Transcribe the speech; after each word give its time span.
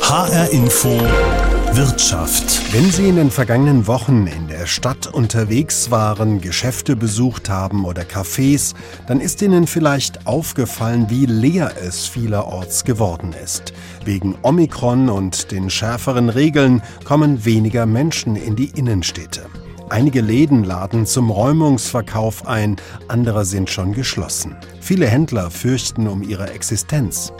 HR 0.00 0.52
Info 0.52 0.90
Wirtschaft. 1.72 2.72
Wenn 2.72 2.88
Sie 2.92 3.08
in 3.08 3.16
den 3.16 3.32
vergangenen 3.32 3.88
Wochen 3.88 4.28
in 4.28 4.46
der 4.46 4.66
Stadt 4.66 5.08
unterwegs 5.08 5.90
waren, 5.90 6.40
Geschäfte 6.40 6.94
besucht 6.94 7.48
haben 7.48 7.84
oder 7.84 8.02
Cafés, 8.02 8.74
dann 9.08 9.20
ist 9.20 9.42
Ihnen 9.42 9.66
vielleicht 9.66 10.28
aufgefallen, 10.28 11.06
wie 11.08 11.26
leer 11.26 11.72
es 11.82 12.06
vielerorts 12.06 12.84
geworden 12.84 13.34
ist. 13.42 13.72
Wegen 14.04 14.36
Omikron 14.42 15.08
und 15.08 15.50
den 15.50 15.68
schärferen 15.68 16.28
Regeln 16.28 16.80
kommen 17.04 17.44
weniger 17.44 17.86
Menschen 17.86 18.36
in 18.36 18.54
die 18.54 18.70
Innenstädte. 18.76 19.46
Einige 19.90 20.22
Läden 20.22 20.64
laden 20.64 21.04
zum 21.06 21.30
Räumungsverkauf 21.30 22.46
ein, 22.46 22.76
andere 23.08 23.44
sind 23.44 23.68
schon 23.68 23.92
geschlossen. 23.92 24.56
Viele 24.80 25.06
Händler 25.06 25.50
fürchten 25.50 26.08
um 26.08 26.22
ihre 26.22 26.50
Existenz. 26.50 27.32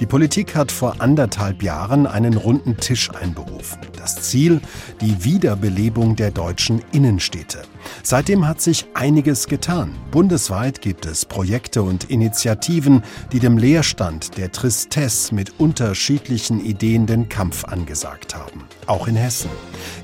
Die 0.00 0.06
Politik 0.06 0.56
hat 0.56 0.72
vor 0.72 0.96
anderthalb 1.00 1.62
Jahren 1.62 2.06
einen 2.06 2.34
runden 2.34 2.76
Tisch 2.78 3.10
einberufen. 3.14 3.80
Das 3.98 4.16
Ziel? 4.22 4.60
Die 5.00 5.24
Wiederbelebung 5.24 6.16
der 6.16 6.30
deutschen 6.30 6.82
Innenstädte. 6.92 7.62
Seitdem 8.02 8.46
hat 8.46 8.60
sich 8.60 8.86
einiges 8.94 9.46
getan. 9.46 9.94
Bundesweit 10.10 10.80
gibt 10.80 11.06
es 11.06 11.24
Projekte 11.24 11.82
und 11.82 12.04
Initiativen, 12.04 13.02
die 13.32 13.38
dem 13.38 13.58
Leerstand 13.58 14.36
der 14.36 14.52
Tristesse 14.52 15.34
mit 15.34 15.58
unterschiedlichen 15.58 16.64
Ideen 16.64 17.06
den 17.06 17.28
Kampf 17.28 17.64
angesagt 17.64 18.34
haben. 18.34 18.64
Auch 18.86 19.08
in 19.08 19.16
Hessen. 19.16 19.50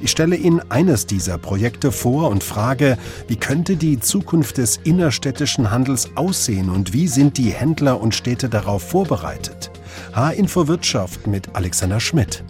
Ich 0.01 0.11
stelle 0.11 0.37
Ihnen 0.37 0.63
eines 0.71 1.07
dieser 1.07 1.39
Projekte 1.39 1.93
vor 1.93 2.31
und 2.31 2.45
frage, 2.45 2.99
wie 3.29 3.37
könnte 3.37 3.77
die 3.77 3.99
Zukunft 4.01 4.59
des 4.59 4.79
innerstädtischen 4.85 5.71
Handels 5.71 6.11
aussehen 6.17 6.71
und 6.71 6.93
wie 6.93 7.09
sind 7.09 7.39
die 7.39 7.51
Händler 7.51 8.01
und 8.01 8.15
Städte 8.15 8.49
darauf 8.49 8.83
vorbereitet? 8.83 9.71
H-Info 10.15 10.69
Wirtschaft 10.69 11.27
mit 11.27 11.55
Alexander 11.55 12.01
Schmidt. 12.01 12.45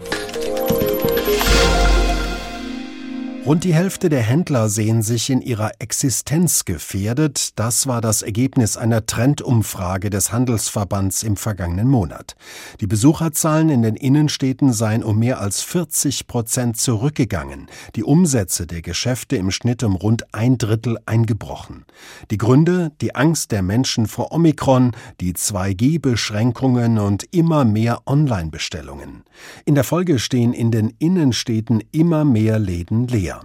Rund 3.46 3.62
die 3.62 3.74
Hälfte 3.74 4.08
der 4.08 4.22
Händler 4.22 4.68
sehen 4.68 5.02
sich 5.02 5.30
in 5.30 5.40
ihrer 5.40 5.70
Existenz 5.78 6.64
gefährdet. 6.64 7.50
Das 7.54 7.86
war 7.86 8.00
das 8.00 8.22
Ergebnis 8.22 8.76
einer 8.76 9.06
Trendumfrage 9.06 10.10
des 10.10 10.32
Handelsverbands 10.32 11.22
im 11.22 11.36
vergangenen 11.36 11.86
Monat. 11.86 12.34
Die 12.80 12.88
Besucherzahlen 12.88 13.68
in 13.68 13.82
den 13.82 13.94
Innenstädten 13.94 14.72
seien 14.72 15.04
um 15.04 15.20
mehr 15.20 15.40
als 15.40 15.62
40 15.62 16.26
Prozent 16.26 16.76
zurückgegangen. 16.76 17.68
Die 17.94 18.02
Umsätze 18.02 18.66
der 18.66 18.82
Geschäfte 18.82 19.36
im 19.36 19.52
Schnitt 19.52 19.84
um 19.84 19.94
rund 19.94 20.34
ein 20.34 20.58
Drittel 20.58 20.98
eingebrochen. 21.06 21.84
Die 22.32 22.38
Gründe? 22.38 22.90
Die 23.00 23.14
Angst 23.14 23.52
der 23.52 23.62
Menschen 23.62 24.08
vor 24.08 24.32
Omikron, 24.32 24.90
die 25.20 25.34
2G-Beschränkungen 25.34 26.98
und 26.98 27.22
immer 27.30 27.64
mehr 27.64 28.00
Online-Bestellungen. 28.06 29.22
In 29.66 29.76
der 29.76 29.84
Folge 29.84 30.18
stehen 30.18 30.52
in 30.52 30.72
den 30.72 30.92
Innenstädten 30.98 31.84
immer 31.92 32.24
mehr 32.24 32.58
Läden 32.58 33.06
leer. 33.06 33.35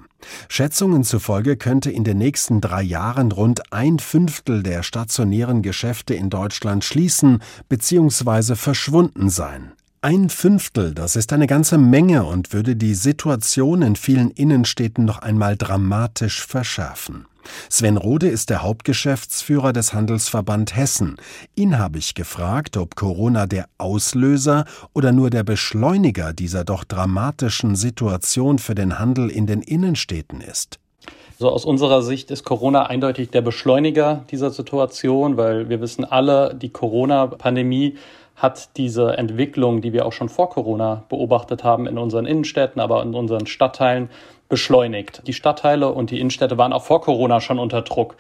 Schätzungen 0.50 1.04
zufolge 1.04 1.58
könnte 1.58 1.92
in 1.92 2.04
den 2.04 2.18
nächsten 2.18 2.62
drei 2.62 2.82
Jahren 2.82 3.32
rund 3.32 3.74
ein 3.74 4.00
Fünftel 4.00 4.64
der 4.64 4.84
stationären 4.84 5.62
Geschäfte 5.62 6.14
in 6.14 6.30
Deutschland 6.30 6.84
schließen 6.84 7.42
bzw. 7.70 8.56
verschwunden 8.56 9.30
sein. 9.30 9.74
Ein 10.04 10.30
Fünftel, 10.30 10.96
das 10.96 11.16
ist 11.16 11.32
eine 11.32 11.46
ganze 11.46 11.78
Menge 11.78 12.24
und 12.24 12.54
würde 12.54 12.76
die 12.76 12.96
Situation 12.96 13.84
in 13.84 13.96
vielen 13.96 14.32
Innenstädten 14.32 15.06
noch 15.06 15.20
einmal 15.20 15.58
dramatisch 15.58 16.44
verschärfen. 16.44 17.28
Sven 17.70 17.98
Rode 17.98 18.28
ist 18.28 18.50
der 18.50 18.64
Hauptgeschäftsführer 18.64 19.74
des 19.74 19.94
Handelsverband 19.94 20.76
Hessen. 20.76 21.18
Ihn 21.56 21.80
habe 21.80 21.98
ich 21.98 22.14
gefragt, 22.14 22.78
ob 22.78 22.96
Corona 22.96 23.48
der 23.48 23.66
Auslöser 23.78 24.66
oder 24.94 25.12
nur 25.12 25.30
der 25.30 25.44
Beschleuniger 25.44 26.34
dieser 26.34 26.64
doch 26.64 26.84
dramatischen 26.84 27.76
Situation 27.76 28.60
für 28.60 28.76
den 28.76 29.00
Handel 29.00 29.30
in 29.30 29.48
den 29.48 29.62
Innenstädten 29.62 30.42
ist. 30.42 30.80
So 31.40 31.50
aus 31.50 31.66
unserer 31.66 32.04
Sicht 32.04 32.30
ist 32.30 32.44
Corona 32.44 32.86
eindeutig 32.86 33.32
der 33.32 33.42
Beschleuniger 33.42 34.26
dieser 34.30 34.52
Situation, 34.52 35.38
weil 35.38 35.70
wir 35.70 35.82
wissen 35.82 36.06
alle, 36.06 36.54
die 36.54 36.70
Corona-Pandemie 36.70 37.96
hat 38.36 38.78
diese 38.78 39.18
Entwicklung, 39.18 39.82
die 39.82 39.94
wir 39.94 40.06
auch 40.06 40.14
schon 40.14 40.30
vor 40.30 40.50
Corona 40.50 41.04
beobachtet 41.10 41.64
haben 41.64 41.88
in 41.88 41.98
unseren 41.98 42.26
Innenstädten, 42.26 42.80
aber 42.80 43.02
in 43.04 43.14
unseren 43.14 43.48
Stadtteilen, 43.48 44.10
beschleunigt. 44.52 45.24
Die 45.26 45.34
Stadtteile 45.34 45.92
und 45.92 46.12
die 46.12 46.20
Innenstädte 46.20 46.60
waren 46.60 46.74
auch 46.74 46.84
vor 46.84 47.02
Corona 47.02 47.42
schon 47.42 47.58
unter 47.58 47.82
Druck. 47.82 48.16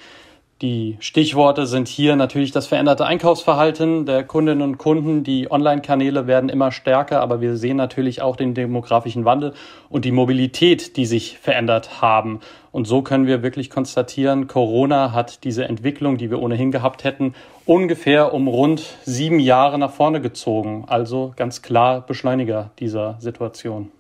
Die 0.61 0.95
Stichworte 0.99 1.65
sind 1.65 1.87
hier 1.87 2.15
natürlich 2.15 2.51
das 2.51 2.67
veränderte 2.67 3.05
Einkaufsverhalten 3.05 4.05
der 4.05 4.23
Kundinnen 4.23 4.61
und 4.61 4.77
Kunden. 4.77 5.23
Die 5.23 5.51
Online-Kanäle 5.51 6.27
werden 6.27 6.49
immer 6.49 6.71
stärker, 6.71 7.19
aber 7.19 7.41
wir 7.41 7.57
sehen 7.57 7.77
natürlich 7.77 8.21
auch 8.21 8.35
den 8.35 8.53
demografischen 8.53 9.25
Wandel 9.25 9.53
und 9.89 10.05
die 10.05 10.11
Mobilität, 10.11 10.97
die 10.97 11.07
sich 11.07 11.39
verändert 11.39 12.01
haben. 12.01 12.41
Und 12.71 12.85
so 12.85 13.01
können 13.01 13.25
wir 13.25 13.41
wirklich 13.41 13.71
konstatieren, 13.71 14.47
Corona 14.47 15.13
hat 15.13 15.43
diese 15.43 15.65
Entwicklung, 15.65 16.17
die 16.17 16.29
wir 16.29 16.41
ohnehin 16.41 16.71
gehabt 16.71 17.03
hätten, 17.03 17.33
ungefähr 17.65 18.31
um 18.31 18.47
rund 18.47 18.83
sieben 19.03 19.39
Jahre 19.39 19.79
nach 19.79 19.91
vorne 19.91 20.21
gezogen. 20.21 20.85
Also 20.87 21.33
ganz 21.35 21.63
klar 21.63 22.01
Beschleuniger 22.01 22.69
dieser 22.77 23.17
Situation. 23.19 23.91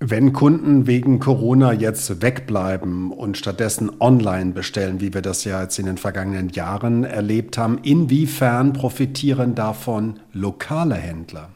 Wenn 0.00 0.32
Kunden 0.32 0.86
wegen 0.86 1.20
Corona 1.20 1.72
jetzt 1.72 2.20
wegbleiben 2.20 3.12
und 3.12 3.38
stattdessen 3.38 3.92
online 4.00 4.52
bestellen, 4.52 5.00
wie 5.00 5.14
wir 5.14 5.22
das 5.22 5.44
ja 5.44 5.62
jetzt 5.62 5.78
in 5.78 5.86
den 5.86 5.98
vergangenen 5.98 6.48
Jahren 6.48 7.04
erlebt 7.04 7.56
haben, 7.56 7.78
inwiefern 7.82 8.72
profitieren 8.72 9.54
davon 9.54 10.18
lokale 10.32 10.96
Händler? 10.96 11.48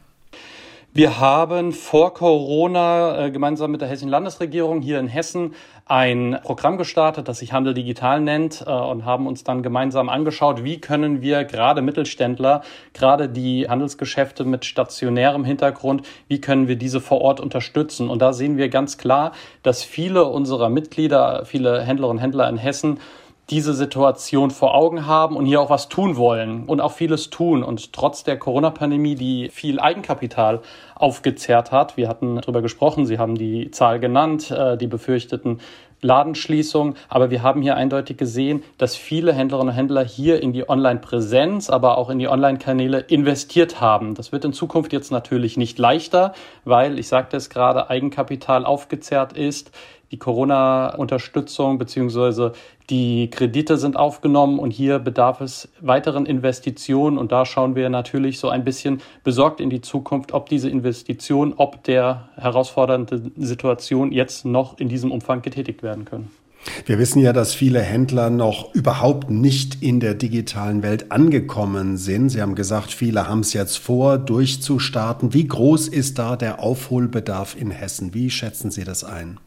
Wir 0.91 1.19
haben 1.19 1.71
vor 1.71 2.15
Corona 2.15 3.25
äh, 3.25 3.31
gemeinsam 3.31 3.71
mit 3.71 3.81
der 3.81 3.87
hessischen 3.87 4.09
Landesregierung 4.09 4.81
hier 4.81 4.99
in 4.99 5.07
Hessen 5.07 5.53
ein 5.89 6.37
Programm 6.43 6.77
gestartet, 6.77 7.27
das 7.27 7.39
sich 7.39 7.51
Handel 7.51 7.73
Digital 7.73 8.21
nennt 8.21 8.63
äh, 8.65 8.71
und 8.71 9.05
haben 9.05 9.25
uns 9.25 9.43
dann 9.43 9.63
gemeinsam 9.63 10.07
angeschaut, 10.07 10.63
wie 10.63 10.79
können 10.79 11.23
wir 11.23 11.43
gerade 11.45 11.81
Mittelständler, 11.81 12.61
gerade 12.93 13.27
die 13.27 13.67
Handelsgeschäfte 13.67 14.45
mit 14.45 14.65
stationärem 14.65 15.43
Hintergrund, 15.43 16.03
wie 16.27 16.39
können 16.39 16.67
wir 16.67 16.75
diese 16.75 17.01
vor 17.01 17.21
Ort 17.21 17.39
unterstützen. 17.39 18.07
Und 18.09 18.21
da 18.21 18.33
sehen 18.33 18.55
wir 18.55 18.69
ganz 18.69 18.99
klar, 18.99 19.31
dass 19.63 19.83
viele 19.83 20.25
unserer 20.25 20.69
Mitglieder, 20.69 21.43
viele 21.45 21.81
Händlerinnen 21.81 22.17
und 22.17 22.21
Händler 22.21 22.47
in 22.47 22.57
Hessen 22.57 22.99
diese 23.49 23.73
Situation 23.73 24.51
vor 24.51 24.75
Augen 24.75 25.07
haben 25.07 25.35
und 25.35 25.45
hier 25.45 25.61
auch 25.61 25.69
was 25.69 25.89
tun 25.89 26.17
wollen 26.17 26.65
und 26.65 26.81
auch 26.81 26.91
vieles 26.91 27.29
tun. 27.29 27.63
Und 27.63 27.93
trotz 27.93 28.23
der 28.23 28.37
Corona-Pandemie, 28.37 29.15
die 29.15 29.49
viel 29.49 29.79
Eigenkapital 29.79 30.61
aufgezehrt 30.95 31.71
hat, 31.71 31.97
wir 31.97 32.07
hatten 32.07 32.35
darüber 32.35 32.61
gesprochen, 32.61 33.05
Sie 33.05 33.17
haben 33.17 33.35
die 33.35 33.71
Zahl 33.71 33.99
genannt, 33.99 34.51
äh, 34.51 34.77
die 34.77 34.87
befürchteten 34.87 35.59
Ladenschließungen. 36.01 36.95
Aber 37.09 37.29
wir 37.29 37.43
haben 37.43 37.61
hier 37.61 37.75
eindeutig 37.75 38.17
gesehen, 38.17 38.63
dass 38.77 38.95
viele 38.95 39.33
Händlerinnen 39.33 39.69
und 39.69 39.75
Händler 39.75 40.03
hier 40.03 40.41
in 40.41 40.53
die 40.53 40.69
Online-Präsenz, 40.69 41.69
aber 41.69 41.97
auch 41.97 42.09
in 42.09 42.19
die 42.19 42.27
Online-Kanäle 42.27 42.99
investiert 42.99 43.81
haben. 43.81 44.15
Das 44.15 44.31
wird 44.31 44.45
in 44.45 44.53
Zukunft 44.53 44.93
jetzt 44.93 45.11
natürlich 45.11 45.57
nicht 45.57 45.77
leichter, 45.77 46.33
weil, 46.63 46.99
ich 46.99 47.07
sagte 47.07 47.37
es 47.37 47.49
gerade, 47.49 47.89
Eigenkapital 47.89 48.65
aufgezehrt 48.65 49.33
ist 49.33 49.71
die 50.11 50.17
Corona-Unterstützung 50.17 51.77
beziehungsweise 51.77 52.53
die 52.89 53.29
Kredite 53.29 53.77
sind 53.77 53.95
aufgenommen 53.95 54.57
und 54.57 54.71
hier 54.71 54.97
bedarf 54.99 55.41
es 55.41 55.69
weiteren 55.79 56.25
Investitionen 56.25 57.17
und 57.17 57.31
da 57.31 57.45
schauen 57.45 57.75
wir 57.75 57.89
natürlich 57.89 58.39
so 58.39 58.49
ein 58.49 58.63
bisschen 58.63 59.01
besorgt 59.23 59.61
in 59.61 59.69
die 59.69 59.81
Zukunft, 59.81 60.33
ob 60.33 60.49
diese 60.49 60.69
Investitionen, 60.69 61.53
ob 61.57 61.83
der 61.83 62.29
herausfordernden 62.35 63.31
Situation 63.37 64.11
jetzt 64.11 64.45
noch 64.45 64.79
in 64.79 64.89
diesem 64.89 65.11
Umfang 65.11 65.41
getätigt 65.41 65.83
werden 65.83 66.05
können. 66.05 66.31
Wir 66.85 66.99
wissen 66.99 67.21
ja, 67.21 67.31
dass 67.31 67.53
viele 67.53 67.79
Händler 67.79 68.29
noch 68.29 68.73
überhaupt 68.73 69.29
nicht 69.29 69.81
in 69.81 69.99
der 69.99 70.13
digitalen 70.13 70.83
Welt 70.83 71.11
angekommen 71.11 71.95
sind. 71.97 72.29
Sie 72.29 72.41
haben 72.41 72.55
gesagt, 72.55 72.91
viele 72.91 73.29
haben 73.29 73.39
es 73.39 73.53
jetzt 73.53 73.77
vor, 73.77 74.17
durchzustarten. 74.17 75.33
Wie 75.33 75.47
groß 75.47 75.87
ist 75.87 76.19
da 76.19 76.35
der 76.35 76.59
Aufholbedarf 76.59 77.55
in 77.55 77.71
Hessen? 77.71 78.13
Wie 78.13 78.29
schätzen 78.29 78.71
Sie 78.71 78.83
das 78.83 79.03
ein? 79.03 79.39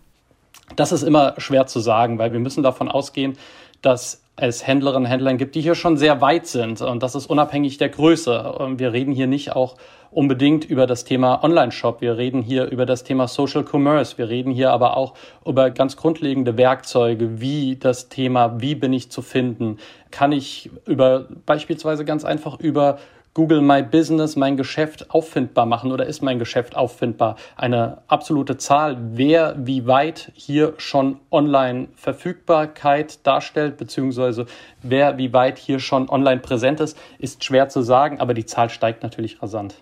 Das 0.76 0.92
ist 0.92 1.02
immer 1.02 1.34
schwer 1.38 1.66
zu 1.66 1.80
sagen, 1.80 2.18
weil 2.18 2.32
wir 2.32 2.40
müssen 2.40 2.62
davon 2.62 2.88
ausgehen, 2.88 3.36
dass 3.82 4.22
es 4.36 4.66
Händlerinnen 4.66 5.04
und 5.04 5.10
Händler 5.10 5.34
gibt, 5.34 5.54
die 5.54 5.60
hier 5.60 5.74
schon 5.74 5.96
sehr 5.96 6.20
weit 6.20 6.46
sind. 6.46 6.80
Und 6.80 7.02
das 7.02 7.14
ist 7.14 7.26
unabhängig 7.26 7.76
der 7.76 7.90
Größe. 7.90 8.74
Wir 8.76 8.92
reden 8.92 9.12
hier 9.12 9.26
nicht 9.26 9.54
auch 9.54 9.76
unbedingt 10.10 10.64
über 10.64 10.86
das 10.86 11.04
Thema 11.04 11.42
Online-Shop. 11.44 12.00
Wir 12.00 12.16
reden 12.16 12.42
hier 12.42 12.70
über 12.70 12.86
das 12.86 13.04
Thema 13.04 13.28
Social 13.28 13.64
Commerce. 13.70 14.16
Wir 14.16 14.28
reden 14.28 14.50
hier 14.50 14.70
aber 14.72 14.96
auch 14.96 15.14
über 15.44 15.70
ganz 15.70 15.96
grundlegende 15.96 16.56
Werkzeuge, 16.56 17.40
wie 17.40 17.76
das 17.76 18.08
Thema, 18.08 18.60
wie 18.60 18.74
bin 18.74 18.92
ich 18.92 19.10
zu 19.10 19.20
finden? 19.20 19.78
Kann 20.10 20.32
ich 20.32 20.70
über, 20.86 21.26
beispielsweise 21.46 22.04
ganz 22.04 22.24
einfach 22.24 22.58
über 22.58 22.98
Google 23.34 23.62
My 23.62 23.82
Business, 23.82 24.36
mein 24.36 24.58
Geschäft 24.58 25.10
auffindbar 25.10 25.64
machen 25.64 25.90
oder 25.90 26.04
ist 26.04 26.20
mein 26.20 26.38
Geschäft 26.38 26.76
auffindbar? 26.76 27.36
Eine 27.56 28.02
absolute 28.06 28.58
Zahl, 28.58 28.98
wer 29.00 29.54
wie 29.56 29.86
weit 29.86 30.30
hier 30.34 30.74
schon 30.76 31.18
online 31.30 31.88
Verfügbarkeit 31.96 33.26
darstellt, 33.26 33.78
beziehungsweise 33.78 34.44
wer 34.82 35.16
wie 35.16 35.32
weit 35.32 35.56
hier 35.56 35.78
schon 35.78 36.10
online 36.10 36.40
präsent 36.40 36.80
ist, 36.80 36.98
ist 37.18 37.42
schwer 37.42 37.70
zu 37.70 37.80
sagen, 37.80 38.20
aber 38.20 38.34
die 38.34 38.44
Zahl 38.44 38.68
steigt 38.68 39.02
natürlich 39.02 39.40
rasant. 39.40 39.76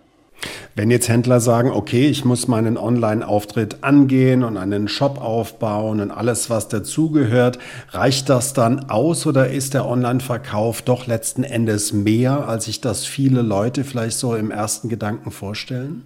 Wenn 0.75 0.91
jetzt 0.91 1.09
Händler 1.09 1.41
sagen, 1.41 1.71
okay, 1.71 2.07
ich 2.07 2.25
muss 2.25 2.49
meinen 2.49 2.77
Online-Auftritt 2.77 3.83
angehen 3.83 4.43
und 4.43 4.57
einen 4.57 4.89
Shop 4.89 5.21
aufbauen 5.21 6.01
und 6.01 6.11
alles, 6.11 6.49
was 6.49 6.69
dazugehört, 6.69 7.59
reicht 7.91 8.29
das 8.29 8.53
dann 8.53 8.89
aus 8.89 9.27
oder 9.27 9.49
ist 9.49 9.75
der 9.75 9.87
Online-Verkauf 9.87 10.83
doch 10.83 11.07
letzten 11.07 11.45
Endes 11.45 11.93
mehr, 11.93 12.49
als 12.49 12.65
sich 12.65 12.81
das 12.81 13.05
viele 13.05 13.43
Leute 13.43 13.85
vielleicht 13.85 14.19
so 14.19 14.35
im 14.35 14.51
ersten 14.51 14.89
Gedanken 14.89 15.31
vorstellen? 15.31 16.05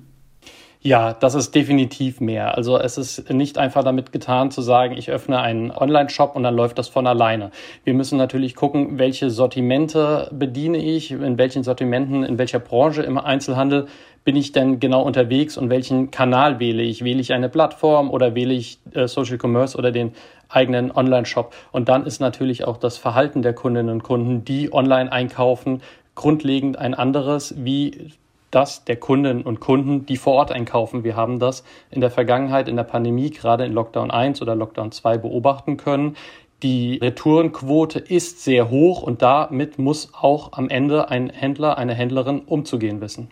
Ja, 0.87 1.15
das 1.15 1.35
ist 1.35 1.55
definitiv 1.55 2.21
mehr. 2.21 2.59
Also 2.59 2.79
es 2.79 2.99
ist 2.99 3.31
nicht 3.31 3.57
einfach 3.57 3.85
damit 3.85 4.13
getan 4.13 4.51
zu 4.51 4.61
sagen, 4.61 4.99
ich 4.99 5.11
öffne 5.11 5.41
einen 5.41 5.71
Online-Shop 5.71 6.37
und 6.37 6.43
dann 6.43 6.55
läuft 6.55 6.79
das 6.79 6.89
von 6.89 7.07
alleine. 7.07 7.53
Wir 7.85 7.95
müssen 7.95 8.19
natürlich 8.19 8.55
gucken, 8.55 8.99
welche 8.99 9.31
Sortimente 9.31 10.29
bediene 10.31 10.77
ich, 10.77 11.11
in 11.11 11.39
welchen 11.39 11.63
Sortimenten, 11.63 12.23
in 12.23 12.37
welcher 12.37 12.59
Branche 12.59 13.01
im 13.03 13.17
Einzelhandel 13.17 13.87
bin 14.25 14.37
ich 14.37 14.53
denn 14.53 14.81
genau 14.81 15.03
unterwegs 15.03 15.57
und 15.59 15.71
welchen 15.71 16.11
Kanal 16.11 16.59
wähle 16.59 16.83
ich? 16.83 17.05
Wähle 17.05 17.21
ich 17.21 17.33
eine 17.33 17.49
Plattform 17.49 18.11
oder 18.11 18.35
wähle 18.35 18.55
ich 18.55 18.79
äh, 18.93 19.07
Social 19.07 19.39
Commerce 19.41 19.77
oder 19.77 19.93
den 19.93 20.13
eigenen 20.49 20.91
Online-Shop? 20.91 21.55
Und 21.73 21.89
dann 21.89 22.07
ist 22.07 22.21
natürlich 22.21 22.65
auch 22.65 22.79
das 22.79 22.97
Verhalten 22.97 23.43
der 23.43 23.53
Kundinnen 23.53 23.91
und 23.91 24.03
Kunden, 24.03 24.45
die 24.45 24.73
online 24.73 25.13
einkaufen, 25.13 25.83
grundlegend 26.15 26.79
ein 26.79 26.95
anderes, 26.95 27.55
wie 27.59 28.13
das 28.51 28.85
der 28.85 28.97
Kundinnen 28.97 29.43
und 29.43 29.61
Kunden, 29.61 30.07
die 30.07 30.17
vor 30.17 30.35
Ort 30.35 30.53
einkaufen. 30.53 31.05
Wir 31.05 31.17
haben 31.17 31.39
das 31.39 31.65
in 31.91 32.01
der 32.01 32.11
Vergangenheit, 32.11 32.69
in 32.69 32.77
der 32.77 32.85
Pandemie, 32.85 33.31
gerade 33.31 33.65
in 33.67 33.73
Lockdown 33.73 34.11
1 34.11 34.41
oder 34.41 34.55
Lockdown 34.55 34.93
2 34.93 35.19
beobachten 35.19 35.77
können. 35.77 36.17
Die 36.63 36.99
Retourenquote 37.03 37.99
ist 37.99 38.43
sehr 38.43 38.71
hoch 38.71 39.03
und 39.03 39.23
damit 39.23 39.79
muss 39.79 40.13
auch 40.15 40.53
am 40.53 40.71
Ende 40.71 41.11
ein 41.11 41.29
Händler, 41.29 41.77
eine 41.77 41.95
Händlerin 41.95 42.41
umzugehen 42.41 43.01
wissen. 43.01 43.29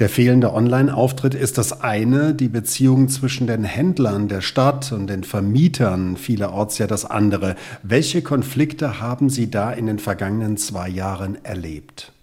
Der 0.00 0.08
fehlende 0.08 0.52
Online-Auftritt 0.52 1.36
ist 1.36 1.56
das 1.56 1.82
eine, 1.82 2.34
die 2.34 2.48
Beziehung 2.48 3.08
zwischen 3.08 3.46
den 3.46 3.62
Händlern 3.62 4.26
der 4.26 4.40
Stadt 4.40 4.90
und 4.90 5.06
den 5.06 5.22
Vermietern 5.22 6.16
vielerorts 6.16 6.78
ja 6.78 6.88
das 6.88 7.04
andere. 7.04 7.54
Welche 7.84 8.20
Konflikte 8.20 9.00
haben 9.00 9.30
Sie 9.30 9.52
da 9.52 9.70
in 9.70 9.86
den 9.86 10.00
vergangenen 10.00 10.56
zwei 10.56 10.88
Jahren 10.88 11.38
erlebt? 11.44 12.13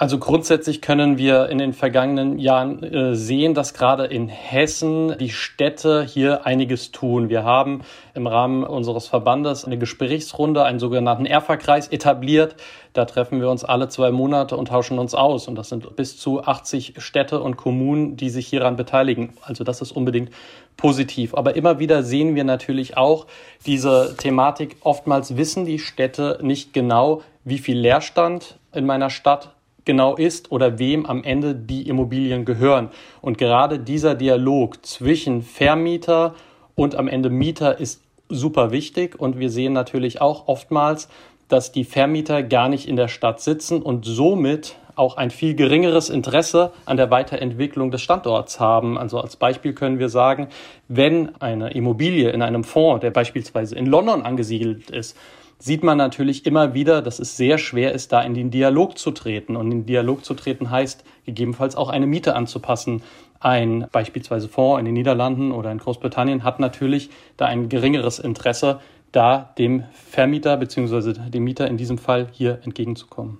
Also 0.00 0.18
grundsätzlich 0.18 0.80
können 0.80 1.18
wir 1.18 1.48
in 1.48 1.58
den 1.58 1.72
vergangenen 1.72 2.38
Jahren 2.38 2.84
äh, 2.84 3.16
sehen, 3.16 3.54
dass 3.54 3.74
gerade 3.74 4.04
in 4.04 4.28
Hessen 4.28 5.18
die 5.18 5.30
Städte 5.30 6.04
hier 6.04 6.46
einiges 6.46 6.92
tun. 6.92 7.28
Wir 7.28 7.42
haben 7.42 7.80
im 8.14 8.28
Rahmen 8.28 8.62
unseres 8.62 9.08
Verbandes 9.08 9.64
eine 9.64 9.76
Gesprächsrunde, 9.76 10.62
einen 10.62 10.78
sogenannten 10.78 11.26
Erfa-Kreis 11.26 11.88
etabliert. 11.88 12.54
Da 12.92 13.06
treffen 13.06 13.40
wir 13.40 13.50
uns 13.50 13.64
alle 13.64 13.88
zwei 13.88 14.12
Monate 14.12 14.56
und 14.56 14.68
tauschen 14.68 15.00
uns 15.00 15.16
aus. 15.16 15.48
Und 15.48 15.56
das 15.56 15.68
sind 15.68 15.96
bis 15.96 16.16
zu 16.16 16.44
80 16.44 16.94
Städte 16.98 17.40
und 17.40 17.56
Kommunen, 17.56 18.16
die 18.16 18.30
sich 18.30 18.46
hieran 18.46 18.76
beteiligen. 18.76 19.32
Also 19.42 19.64
das 19.64 19.80
ist 19.82 19.90
unbedingt 19.90 20.30
positiv. 20.76 21.34
Aber 21.34 21.56
immer 21.56 21.80
wieder 21.80 22.04
sehen 22.04 22.36
wir 22.36 22.44
natürlich 22.44 22.96
auch 22.96 23.26
diese 23.66 24.14
Thematik. 24.16 24.76
Oftmals 24.82 25.36
wissen 25.36 25.64
die 25.64 25.80
Städte 25.80 26.38
nicht 26.40 26.72
genau, 26.72 27.22
wie 27.42 27.58
viel 27.58 27.76
Leerstand 27.76 28.60
in 28.72 28.86
meiner 28.86 29.10
Stadt 29.10 29.56
genau 29.88 30.16
ist 30.16 30.52
oder 30.52 30.78
wem 30.78 31.06
am 31.06 31.24
Ende 31.24 31.54
die 31.54 31.88
Immobilien 31.88 32.44
gehören. 32.44 32.90
Und 33.22 33.38
gerade 33.38 33.78
dieser 33.78 34.14
Dialog 34.14 34.84
zwischen 34.84 35.40
Vermieter 35.40 36.34
und 36.74 36.94
am 36.94 37.08
Ende 37.08 37.30
Mieter 37.30 37.80
ist 37.80 38.02
super 38.28 38.70
wichtig. 38.70 39.18
Und 39.18 39.38
wir 39.38 39.48
sehen 39.48 39.72
natürlich 39.72 40.20
auch 40.20 40.46
oftmals, 40.46 41.08
dass 41.48 41.72
die 41.72 41.84
Vermieter 41.84 42.42
gar 42.42 42.68
nicht 42.68 42.86
in 42.86 42.96
der 42.96 43.08
Stadt 43.08 43.40
sitzen 43.40 43.80
und 43.80 44.04
somit 44.04 44.76
auch 44.94 45.16
ein 45.16 45.30
viel 45.30 45.54
geringeres 45.54 46.10
Interesse 46.10 46.72
an 46.84 46.98
der 46.98 47.10
Weiterentwicklung 47.10 47.90
des 47.90 48.02
Standorts 48.02 48.60
haben. 48.60 48.98
Also 48.98 49.18
als 49.18 49.36
Beispiel 49.36 49.72
können 49.72 49.98
wir 49.98 50.10
sagen, 50.10 50.48
wenn 50.88 51.34
eine 51.40 51.70
Immobilie 51.70 52.28
in 52.28 52.42
einem 52.42 52.62
Fonds, 52.62 53.00
der 53.00 53.10
beispielsweise 53.10 53.74
in 53.74 53.86
London 53.86 54.20
angesiedelt 54.20 54.90
ist, 54.90 55.16
sieht 55.58 55.82
man 55.82 55.98
natürlich 55.98 56.46
immer 56.46 56.74
wieder, 56.74 57.02
dass 57.02 57.18
es 57.18 57.36
sehr 57.36 57.58
schwer 57.58 57.92
ist, 57.92 58.12
da 58.12 58.20
in 58.22 58.34
den 58.34 58.50
Dialog 58.50 58.96
zu 58.96 59.10
treten. 59.10 59.56
Und 59.56 59.66
in 59.66 59.78
den 59.80 59.86
Dialog 59.86 60.24
zu 60.24 60.34
treten 60.34 60.70
heißt, 60.70 61.04
gegebenenfalls 61.26 61.76
auch 61.76 61.88
eine 61.88 62.06
Miete 62.06 62.36
anzupassen. 62.36 63.02
Ein 63.40 63.86
beispielsweise 63.92 64.48
Fonds 64.48 64.80
in 64.80 64.84
den 64.84 64.94
Niederlanden 64.94 65.52
oder 65.52 65.70
in 65.70 65.78
Großbritannien 65.78 66.44
hat 66.44 66.60
natürlich 66.60 67.10
da 67.36 67.46
ein 67.46 67.68
geringeres 67.68 68.18
Interesse, 68.18 68.80
da 69.12 69.54
dem 69.58 69.84
Vermieter 69.92 70.56
bzw. 70.56 71.14
dem 71.30 71.44
Mieter 71.44 71.68
in 71.68 71.76
diesem 71.76 71.98
Fall 71.98 72.28
hier 72.32 72.60
entgegenzukommen. 72.64 73.38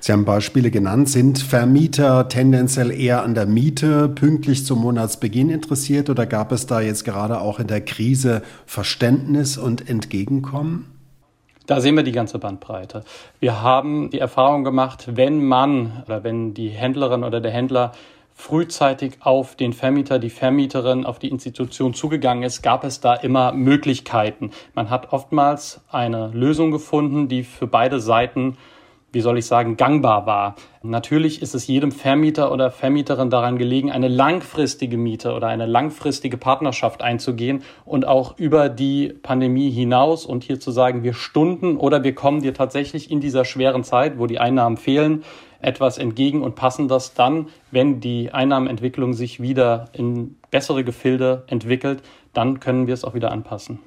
Sie 0.00 0.12
haben 0.12 0.24
Beispiele 0.24 0.70
genannt. 0.70 1.08
Sind 1.08 1.38
Vermieter 1.38 2.28
tendenziell 2.28 2.92
eher 2.92 3.22
an 3.22 3.34
der 3.34 3.46
Miete 3.46 4.08
pünktlich 4.08 4.64
zum 4.64 4.80
Monatsbeginn 4.80 5.50
interessiert 5.50 6.08
oder 6.08 6.24
gab 6.24 6.52
es 6.52 6.66
da 6.66 6.80
jetzt 6.80 7.04
gerade 7.04 7.40
auch 7.40 7.58
in 7.58 7.66
der 7.66 7.80
Krise 7.80 8.42
Verständnis 8.64 9.58
und 9.58 9.88
Entgegenkommen? 9.88 10.91
Da 11.66 11.80
sehen 11.80 11.94
wir 11.96 12.02
die 12.02 12.12
ganze 12.12 12.38
Bandbreite. 12.38 13.04
Wir 13.38 13.62
haben 13.62 14.10
die 14.10 14.18
Erfahrung 14.18 14.64
gemacht, 14.64 15.16
wenn 15.16 15.44
man 15.44 16.02
oder 16.06 16.24
wenn 16.24 16.54
die 16.54 16.70
Händlerin 16.70 17.22
oder 17.22 17.40
der 17.40 17.52
Händler 17.52 17.92
frühzeitig 18.34 19.18
auf 19.20 19.54
den 19.54 19.72
Vermieter, 19.72 20.18
die 20.18 20.30
Vermieterin, 20.30 21.06
auf 21.06 21.18
die 21.18 21.28
Institution 21.28 21.94
zugegangen 21.94 22.42
ist, 22.42 22.62
gab 22.62 22.82
es 22.82 23.00
da 23.00 23.14
immer 23.14 23.52
Möglichkeiten. 23.52 24.50
Man 24.74 24.90
hat 24.90 25.12
oftmals 25.12 25.80
eine 25.90 26.28
Lösung 26.28 26.72
gefunden, 26.72 27.28
die 27.28 27.44
für 27.44 27.66
beide 27.66 28.00
Seiten 28.00 28.56
wie 29.12 29.20
soll 29.20 29.38
ich 29.38 29.46
sagen, 29.46 29.76
gangbar 29.76 30.26
war. 30.26 30.56
Natürlich 30.82 31.42
ist 31.42 31.54
es 31.54 31.66
jedem 31.66 31.92
Vermieter 31.92 32.50
oder 32.50 32.70
Vermieterin 32.70 33.30
daran 33.30 33.58
gelegen, 33.58 33.92
eine 33.92 34.08
langfristige 34.08 34.96
Miete 34.96 35.34
oder 35.34 35.48
eine 35.48 35.66
langfristige 35.66 36.38
Partnerschaft 36.38 37.02
einzugehen 37.02 37.62
und 37.84 38.06
auch 38.06 38.38
über 38.38 38.68
die 38.68 39.12
Pandemie 39.22 39.70
hinaus 39.70 40.26
und 40.26 40.44
hier 40.44 40.58
zu 40.58 40.70
sagen, 40.70 41.02
wir 41.02 41.14
stunden 41.14 41.76
oder 41.76 42.02
wir 42.02 42.14
kommen 42.14 42.42
dir 42.42 42.54
tatsächlich 42.54 43.10
in 43.10 43.20
dieser 43.20 43.44
schweren 43.44 43.84
Zeit, 43.84 44.18
wo 44.18 44.26
die 44.26 44.40
Einnahmen 44.40 44.76
fehlen, 44.76 45.22
etwas 45.60 45.98
entgegen 45.98 46.42
und 46.42 46.56
passen 46.56 46.88
das 46.88 47.14
dann, 47.14 47.46
wenn 47.70 48.00
die 48.00 48.32
Einnahmenentwicklung 48.32 49.12
sich 49.12 49.40
wieder 49.40 49.90
in 49.92 50.36
bessere 50.50 50.82
Gefilde 50.82 51.44
entwickelt, 51.46 52.02
dann 52.32 52.60
können 52.60 52.86
wir 52.86 52.94
es 52.94 53.04
auch 53.04 53.14
wieder 53.14 53.30
anpassen. 53.30 53.78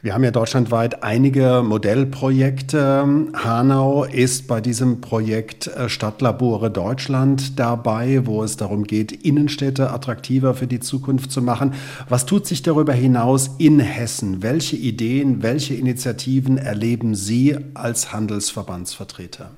Wir 0.00 0.14
haben 0.14 0.22
ja 0.22 0.30
deutschlandweit 0.30 1.02
einige 1.02 1.62
Modellprojekte. 1.64 3.26
Hanau 3.34 4.04
ist 4.04 4.46
bei 4.46 4.60
diesem 4.60 5.00
Projekt 5.00 5.66
äh, 5.66 5.88
Stadtlabore 5.88 6.70
Deutschland 6.70 7.58
dabei, 7.58 8.24
wo 8.24 8.44
es 8.44 8.56
darum 8.56 8.84
geht, 8.84 9.10
Innenstädte 9.10 9.90
attraktiver 9.90 10.54
für 10.54 10.68
die 10.68 10.78
Zukunft 10.78 11.32
zu 11.32 11.42
machen. 11.42 11.74
Was 12.08 12.26
tut 12.26 12.46
sich 12.46 12.62
darüber 12.62 12.92
hinaus 12.92 13.50
in 13.58 13.80
Hessen? 13.80 14.40
Welche 14.42 14.76
Ideen, 14.76 15.42
welche 15.42 15.74
Initiativen 15.74 16.58
erleben 16.58 17.16
Sie 17.16 17.56
als 17.74 18.12
Handelsverbandsvertreter? 18.12 19.50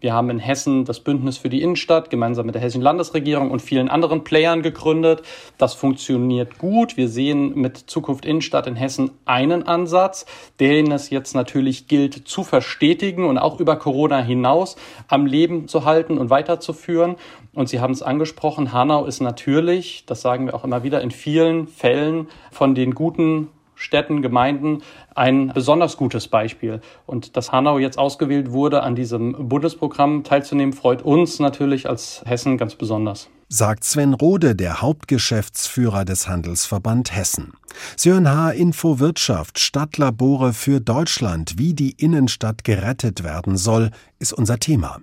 Wir 0.00 0.12
haben 0.12 0.30
in 0.30 0.38
Hessen 0.38 0.84
das 0.84 1.00
Bündnis 1.00 1.38
für 1.38 1.48
die 1.48 1.60
Innenstadt 1.60 2.08
gemeinsam 2.08 2.46
mit 2.46 2.54
der 2.54 2.62
hessischen 2.62 2.82
Landesregierung 2.82 3.50
und 3.50 3.60
vielen 3.60 3.88
anderen 3.88 4.22
Playern 4.22 4.62
gegründet. 4.62 5.22
Das 5.58 5.74
funktioniert 5.74 6.58
gut. 6.58 6.96
Wir 6.96 7.08
sehen 7.08 7.54
mit 7.56 7.76
Zukunft 7.76 8.24
Innenstadt 8.24 8.68
in 8.68 8.76
Hessen 8.76 9.10
einen 9.24 9.64
Ansatz, 9.64 10.24
den 10.60 10.92
es 10.92 11.10
jetzt 11.10 11.34
natürlich 11.34 11.88
gilt 11.88 12.28
zu 12.28 12.44
verstetigen 12.44 13.24
und 13.24 13.38
auch 13.38 13.58
über 13.58 13.74
Corona 13.74 14.20
hinaus 14.20 14.76
am 15.08 15.26
Leben 15.26 15.66
zu 15.66 15.84
halten 15.84 16.16
und 16.16 16.30
weiterzuführen. 16.30 17.16
Und 17.52 17.68
Sie 17.68 17.80
haben 17.80 17.92
es 17.92 18.02
angesprochen, 18.02 18.72
Hanau 18.72 19.04
ist 19.04 19.20
natürlich, 19.20 20.04
das 20.06 20.20
sagen 20.20 20.46
wir 20.46 20.54
auch 20.54 20.62
immer 20.62 20.84
wieder, 20.84 21.00
in 21.00 21.10
vielen 21.10 21.66
Fällen 21.66 22.28
von 22.52 22.76
den 22.76 22.94
guten 22.94 23.48
Städten, 23.78 24.22
Gemeinden 24.22 24.82
ein 25.14 25.48
besonders 25.54 25.96
gutes 25.96 26.28
Beispiel. 26.28 26.80
Und 27.06 27.36
dass 27.36 27.52
Hanau 27.52 27.78
jetzt 27.78 27.98
ausgewählt 27.98 28.50
wurde, 28.52 28.82
an 28.82 28.96
diesem 28.96 29.48
Bundesprogramm 29.48 30.24
teilzunehmen, 30.24 30.72
freut 30.72 31.02
uns 31.02 31.38
natürlich 31.38 31.88
als 31.88 32.22
Hessen 32.26 32.58
ganz 32.58 32.74
besonders. 32.74 33.28
Sagt 33.48 33.84
Sven 33.84 34.12
Rode, 34.12 34.54
der 34.54 34.82
Hauptgeschäftsführer 34.82 36.04
des 36.04 36.28
Handelsverband 36.28 37.16
Hessen. 37.16 37.54
Sie 37.96 38.12
H-Info 38.12 38.98
Wirtschaft, 38.98 39.58
Stadtlabore 39.58 40.52
für 40.52 40.80
Deutschland. 40.80 41.54
Wie 41.56 41.72
die 41.72 41.92
Innenstadt 41.92 42.64
gerettet 42.64 43.24
werden 43.24 43.56
soll, 43.56 43.90
ist 44.18 44.34
unser 44.34 44.58
Thema. 44.58 44.98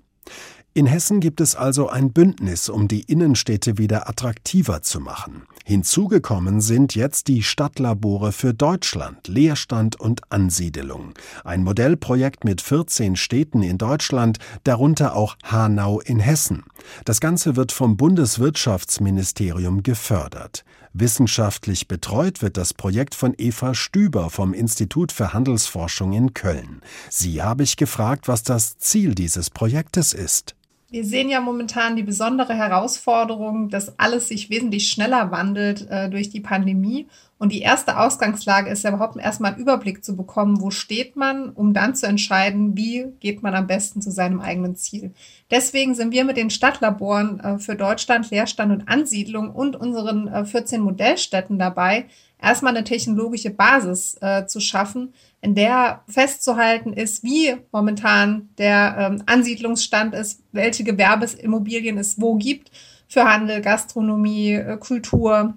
In 0.78 0.88
Hessen 0.88 1.22
gibt 1.22 1.40
es 1.40 1.56
also 1.56 1.88
ein 1.88 2.12
Bündnis, 2.12 2.68
um 2.68 2.90
die 2.90 3.04
Innenstädte 3.04 3.78
wieder 3.78 4.10
attraktiver 4.10 4.82
zu 4.82 5.00
machen. 5.00 5.44
Hinzugekommen 5.64 6.60
sind 6.60 6.96
jetzt 6.96 7.30
die 7.30 7.44
Stadtlabore 7.44 8.34
für 8.34 8.54
Deutschland, 8.54 9.30
Leerstand 9.30 9.98
und 9.98 10.34
Ansiedelung. 10.34 11.14
Ein 11.46 11.64
Modellprojekt 11.64 12.44
mit 12.44 12.62
14 12.62 13.16
Städten 13.16 13.64
in 13.64 13.78
Deutschland, 13.78 14.40
darunter 14.66 15.16
auch 15.16 15.38
Hanau 15.46 16.02
in 16.02 16.20
Hessen. 16.20 16.66
Das 17.06 17.22
Ganze 17.22 17.56
wird 17.56 17.72
vom 17.72 17.96
Bundeswirtschaftsministerium 17.96 19.82
gefördert. 19.82 20.66
Wissenschaftlich 20.92 21.88
betreut 21.88 22.42
wird 22.42 22.58
das 22.58 22.74
Projekt 22.74 23.16
von 23.16 23.34
Eva 23.38 23.76
Stüber 23.76 24.30
vom 24.30 24.54
Institut 24.54 25.14
für 25.14 25.32
Handelsforschung 25.32 26.12
in 26.12 26.34
Köln. 26.34 26.82
Sie 27.10 27.42
habe 27.42 27.64
ich 27.64 27.78
gefragt, 27.78 28.28
was 28.28 28.44
das 28.44 28.78
Ziel 28.78 29.16
dieses 29.16 29.50
Projektes 29.50 30.12
ist. 30.12 30.54
Wir 30.96 31.04
sehen 31.04 31.28
ja 31.28 31.42
momentan 31.42 31.98
die 31.98 32.04
besondere 32.04 32.54
Herausforderung, 32.54 33.68
dass 33.68 34.00
alles 34.00 34.30
sich 34.30 34.50
wesentlich 34.50 34.90
schneller 34.90 35.30
wandelt 35.30 35.90
äh, 35.90 36.10
durch 36.10 36.30
die 36.30 36.40
Pandemie. 36.40 37.08
Und 37.46 37.52
die 37.52 37.62
erste 37.62 38.00
Ausgangslage 38.00 38.72
ist 38.72 38.84
ja 38.84 38.90
überhaupt 38.90 39.18
erstmal 39.18 39.52
einen 39.52 39.62
Überblick 39.62 40.04
zu 40.04 40.16
bekommen, 40.16 40.62
wo 40.62 40.72
steht 40.72 41.16
man, 41.16 41.52
um 41.52 41.76
dann 41.76 41.94
zu 41.94 42.08
entscheiden, 42.08 42.76
wie 42.76 43.06
geht 43.20 43.44
man 43.44 43.54
am 43.54 43.68
besten 43.68 44.02
zu 44.02 44.10
seinem 44.10 44.42
eigenen 44.42 44.76
Ziel. 44.76 45.14
Deswegen 45.52 45.94
sind 45.94 46.12
wir 46.12 46.26
mit 46.26 46.38
den 46.38 46.50
Stadtlaboren 46.50 47.40
äh, 47.40 47.60
für 47.60 47.76
Deutschland, 47.76 48.32
Leerstand 48.32 48.72
und 48.72 48.90
Ansiedlung 48.90 49.52
und 49.52 49.76
unseren 49.76 50.28
äh, 50.28 50.44
14 50.44 50.82
Modellstädten 50.82 51.60
dabei, 51.60 52.06
erstmal 52.42 52.76
eine 52.76 52.84
technologische 52.84 53.52
Basis 53.52 54.18
äh, 54.22 54.48
zu 54.48 54.60
schaffen, 54.60 55.14
in 55.40 55.54
der 55.54 56.02
festzuhalten 56.08 56.94
ist, 56.94 57.24
wie 57.24 57.58
momentan 57.72 58.50
der 58.58 58.96
ähm, 58.98 59.24
Ansiedlungsstand 59.28 60.16
ist, 60.16 60.42
welche 60.52 60.84
Gewerbeimmobilien 60.84 62.00
es 62.00 62.20
wo 62.20 62.38
gibt 62.38 62.72
für 63.08 63.32
Handel, 63.32 63.62
Gastronomie, 63.62 64.54
äh, 64.54 64.78
Kultur 64.78 65.54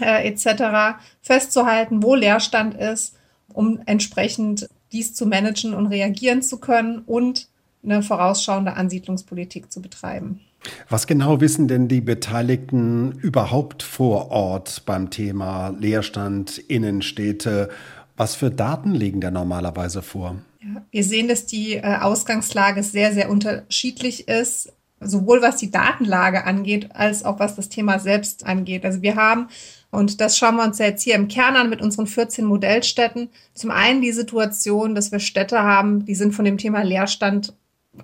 äh, 0.00 0.28
etc. 0.28 0.98
festzuhalten, 1.20 2.02
wo 2.02 2.14
Leerstand 2.14 2.74
ist, 2.74 3.16
um 3.52 3.80
entsprechend 3.86 4.68
dies 4.92 5.14
zu 5.14 5.26
managen 5.26 5.74
und 5.74 5.86
reagieren 5.86 6.42
zu 6.42 6.58
können 6.58 7.00
und 7.00 7.48
eine 7.84 8.02
vorausschauende 8.02 8.74
Ansiedlungspolitik 8.74 9.72
zu 9.72 9.82
betreiben. 9.82 10.40
Was 10.88 11.06
genau 11.06 11.40
wissen 11.40 11.66
denn 11.66 11.88
die 11.88 12.00
Beteiligten 12.00 13.12
überhaupt 13.12 13.82
vor 13.82 14.30
Ort 14.30 14.84
beim 14.86 15.10
Thema 15.10 15.70
Leerstand, 15.70 16.58
Innenstädte? 16.58 17.68
Was 18.16 18.36
für 18.36 18.50
Daten 18.50 18.92
liegen 18.92 19.20
da 19.20 19.30
normalerweise 19.30 20.02
vor? 20.02 20.36
Ja, 20.60 20.82
wir 20.90 21.04
sehen, 21.04 21.26
dass 21.26 21.46
die 21.46 21.74
äh, 21.74 21.96
Ausgangslage 22.00 22.84
sehr, 22.84 23.12
sehr 23.12 23.30
unterschiedlich 23.30 24.28
ist, 24.28 24.72
sowohl 25.04 25.42
was 25.42 25.56
die 25.56 25.70
Datenlage 25.70 26.44
angeht, 26.44 26.90
als 26.94 27.24
auch 27.24 27.38
was 27.38 27.56
das 27.56 27.68
Thema 27.68 27.98
selbst 27.98 28.46
angeht. 28.46 28.84
Also 28.84 29.02
wir 29.02 29.16
haben 29.16 29.48
und 29.92 30.22
das 30.22 30.38
schauen 30.38 30.56
wir 30.56 30.64
uns 30.64 30.78
jetzt 30.78 31.02
hier 31.02 31.14
im 31.14 31.28
Kern 31.28 31.54
an 31.54 31.68
mit 31.68 31.82
unseren 31.82 32.06
14 32.06 32.46
Modellstädten. 32.46 33.28
Zum 33.52 33.70
einen 33.70 34.00
die 34.00 34.12
Situation, 34.12 34.94
dass 34.94 35.12
wir 35.12 35.20
Städte 35.20 35.62
haben, 35.62 36.06
die 36.06 36.14
sind 36.14 36.34
von 36.34 36.46
dem 36.46 36.56
Thema 36.56 36.82
Leerstand 36.82 37.54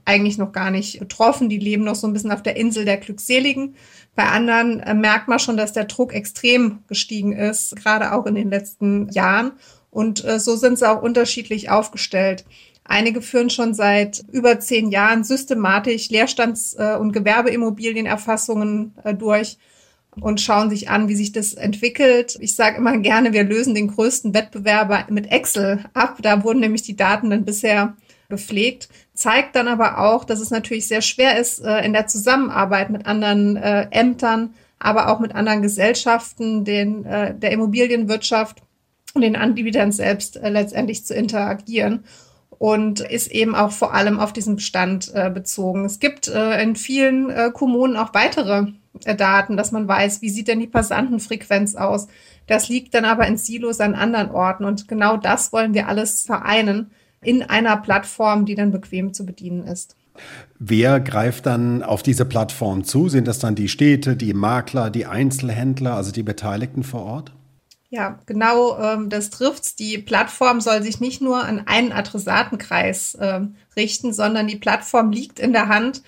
eigentlich 0.05 0.37
noch 0.37 0.53
gar 0.53 0.71
nicht 0.71 0.99
betroffen. 0.99 1.49
Die 1.49 1.59
leben 1.59 1.85
noch 1.85 1.95
so 1.95 2.07
ein 2.07 2.13
bisschen 2.13 2.31
auf 2.31 2.43
der 2.43 2.57
Insel 2.57 2.85
der 2.85 2.99
Glückseligen. 2.99 3.75
Bei 4.15 4.25
anderen 4.25 4.81
äh, 4.81 4.93
merkt 4.93 5.29
man 5.29 5.39
schon, 5.39 5.57
dass 5.57 5.73
der 5.73 5.87
Druck 5.87 6.13
extrem 6.13 6.81
gestiegen 6.89 7.33
ist, 7.33 7.75
gerade 7.77 8.13
auch 8.13 8.27
in 8.27 8.35
den 8.35 8.51
letzten 8.51 9.09
Jahren. 9.09 9.53
Und 9.91 10.23
äh, 10.27 10.39
so 10.39 10.57
sind 10.57 10.79
sie 10.79 10.91
auch 10.91 11.01
unterschiedlich 11.01 11.71
aufgestellt. 11.71 12.45
Einige 12.91 13.21
führen 13.21 13.51
schon 13.51 13.75
seit 13.75 14.25
über 14.33 14.59
zehn 14.61 14.91
Jahren 14.91 15.23
systematisch 15.23 16.09
Leerstands- 16.09 16.75
äh, 16.75 16.97
und 16.97 17.13
Gewerbeimmobilienerfassungen 17.13 18.95
äh, 19.05 19.15
durch 19.15 19.59
und 20.19 20.41
schauen 20.41 20.71
sich 20.71 20.89
an, 20.89 21.07
wie 21.07 21.15
sich 21.15 21.33
das 21.33 21.53
entwickelt. 21.53 22.39
Ich 22.41 22.57
sage 22.57 22.79
immer 22.79 22.97
gerne, 22.97 23.35
wir 23.35 23.45
lösen 23.45 23.75
den 23.75 23.89
größten 23.89 24.33
Wettbewerber 24.33 25.05
mit 25.11 25.31
Excel 25.31 25.85
ab. 25.93 26.17
Da 26.23 26.43
wurden 26.43 26.61
nämlich 26.61 26.81
die 26.81 26.97
Daten 26.97 27.29
dann 27.29 27.45
bisher 27.45 27.95
gepflegt, 28.31 28.89
zeigt 29.13 29.55
dann 29.55 29.69
aber 29.69 29.99
auch, 29.99 30.25
dass 30.25 30.41
es 30.41 30.51
natürlich 30.51 30.89
sehr 30.89 31.03
schwer 31.03 31.39
ist 31.39 31.61
äh, 31.63 31.85
in 31.85 31.93
der 31.93 32.07
Zusammenarbeit 32.07 32.89
mit 32.89 33.05
anderen 33.07 33.57
Ämtern, 33.57 34.55
aber 34.79 35.11
auch 35.11 35.21
mit 35.21 35.35
anderen 35.35 35.61
Gesellschaften, 35.61 36.65
den, 36.65 37.03
der 37.03 37.51
Immobilienwirtschaft 37.51 38.63
und 39.15 39.23
den 39.23 39.35
Anbietern 39.35 39.93
selbst 39.93 40.39
letztendlich 40.43 41.05
zu 41.05 41.15
interagieren 41.15 42.05
und 42.59 43.01
ist 43.01 43.29
eben 43.29 43.55
auch 43.55 43.71
vor 43.71 43.95
allem 43.95 44.19
auf 44.19 44.33
diesen 44.33 44.57
Bestand 44.57 45.11
äh, 45.15 45.31
bezogen. 45.31 45.85
Es 45.85 46.01
gibt 46.01 46.29
äh, 46.29 46.61
in 46.63 46.77
vielen 46.77 47.31
äh, 47.31 47.51
Kommunen 47.53 47.97
auch 47.97 48.15
weitere 48.15 48.67
äh, 49.05 49.15
Daten, 49.15 49.57
dass 49.57 49.73
man 49.73 49.87
weiß, 49.87 50.23
wie 50.23 50.31
sieht 50.31 50.49
denn 50.49 50.61
die 50.61 50.67
Passantenfrequenz 50.67 51.77
aus. 51.77 52.09
Das 52.47 52.69
liegt 52.69 52.95
dann 52.95 53.05
aber 53.05 53.27
in 53.27 53.37
Silos 53.37 53.81
an 53.81 53.95
anderen 53.95 54.31
Orten 54.31 54.65
und 54.65 54.89
genau 54.89 55.17
das 55.17 55.53
wollen 55.53 55.75
wir 55.75 55.89
alles 55.89 56.23
vereinen 56.23 56.91
in 57.21 57.43
einer 57.43 57.77
Plattform, 57.77 58.45
die 58.45 58.55
dann 58.55 58.73
bequem 58.73 59.13
zu 59.13 59.25
bedienen 59.25 59.65
ist. 59.65 59.97
Wer 60.59 60.99
greift 60.99 61.47
dann 61.47 61.85
auf 61.85 62.03
diese 62.03 62.25
Plattform 62.25 62.83
zu? 62.83 63.09
Sind 63.09 63.29
das 63.29 63.39
dann 63.39 63.55
die 63.55 63.69
Städte, 63.69 64.17
die 64.17 64.35
Makler, 64.35 64.91
die 64.91 65.07
Einzelhändler, 65.07 65.95
also 65.95 66.11
die 66.11 66.25
Beteiligten 66.25 66.83
vor 66.83 67.05
Ort? 67.05 67.33
Ja, 67.91 68.19
genau, 68.27 68.79
ähm, 68.79 69.09
das 69.09 69.31
trifft's. 69.31 69.75
Die 69.75 69.97
Plattform 69.97 70.61
soll 70.61 70.83
sich 70.83 71.01
nicht 71.01 71.23
nur 71.23 71.45
an 71.45 71.67
einen 71.67 71.93
Adressatenkreis 71.93 73.15
äh, 73.15 73.41
richten, 73.77 74.13
sondern 74.13 74.47
die 74.47 74.57
Plattform 74.57 75.11
liegt 75.11 75.39
in 75.41 75.53
der 75.53 75.69
Hand 75.69 76.03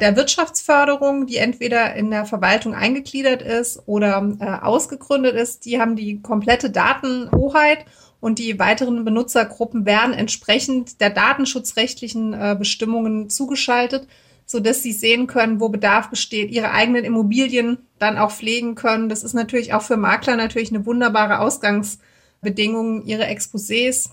der 0.00 0.16
Wirtschaftsförderung, 0.16 1.26
die 1.26 1.36
entweder 1.36 1.94
in 1.94 2.10
der 2.10 2.24
Verwaltung 2.24 2.74
eingegliedert 2.74 3.42
ist 3.42 3.82
oder 3.86 4.36
äh, 4.40 4.64
ausgegründet 4.64 5.34
ist. 5.34 5.66
Die 5.66 5.80
haben 5.80 5.96
die 5.96 6.22
komplette 6.22 6.70
Datenhoheit 6.70 7.84
und 8.20 8.38
die 8.38 8.58
weiteren 8.58 9.04
Benutzergruppen 9.04 9.84
werden 9.84 10.14
entsprechend 10.14 11.00
der 11.00 11.10
datenschutzrechtlichen 11.10 12.32
äh, 12.32 12.56
Bestimmungen 12.58 13.28
zugeschaltet, 13.28 14.06
so 14.50 14.60
dass 14.60 14.82
sie 14.82 14.92
sehen 14.92 15.26
können, 15.26 15.60
wo 15.60 15.68
Bedarf 15.68 16.08
besteht, 16.08 16.50
ihre 16.50 16.70
eigenen 16.70 17.04
Immobilien 17.04 17.76
dann 17.98 18.16
auch 18.16 18.30
pflegen 18.30 18.74
können. 18.74 19.10
Das 19.10 19.22
ist 19.22 19.34
natürlich 19.34 19.74
auch 19.74 19.82
für 19.82 19.98
Makler 19.98 20.36
natürlich 20.36 20.70
eine 20.70 20.86
wunderbare 20.86 21.40
Ausgangsbedingung, 21.40 23.04
ihre 23.04 23.26
Exposés 23.26 24.08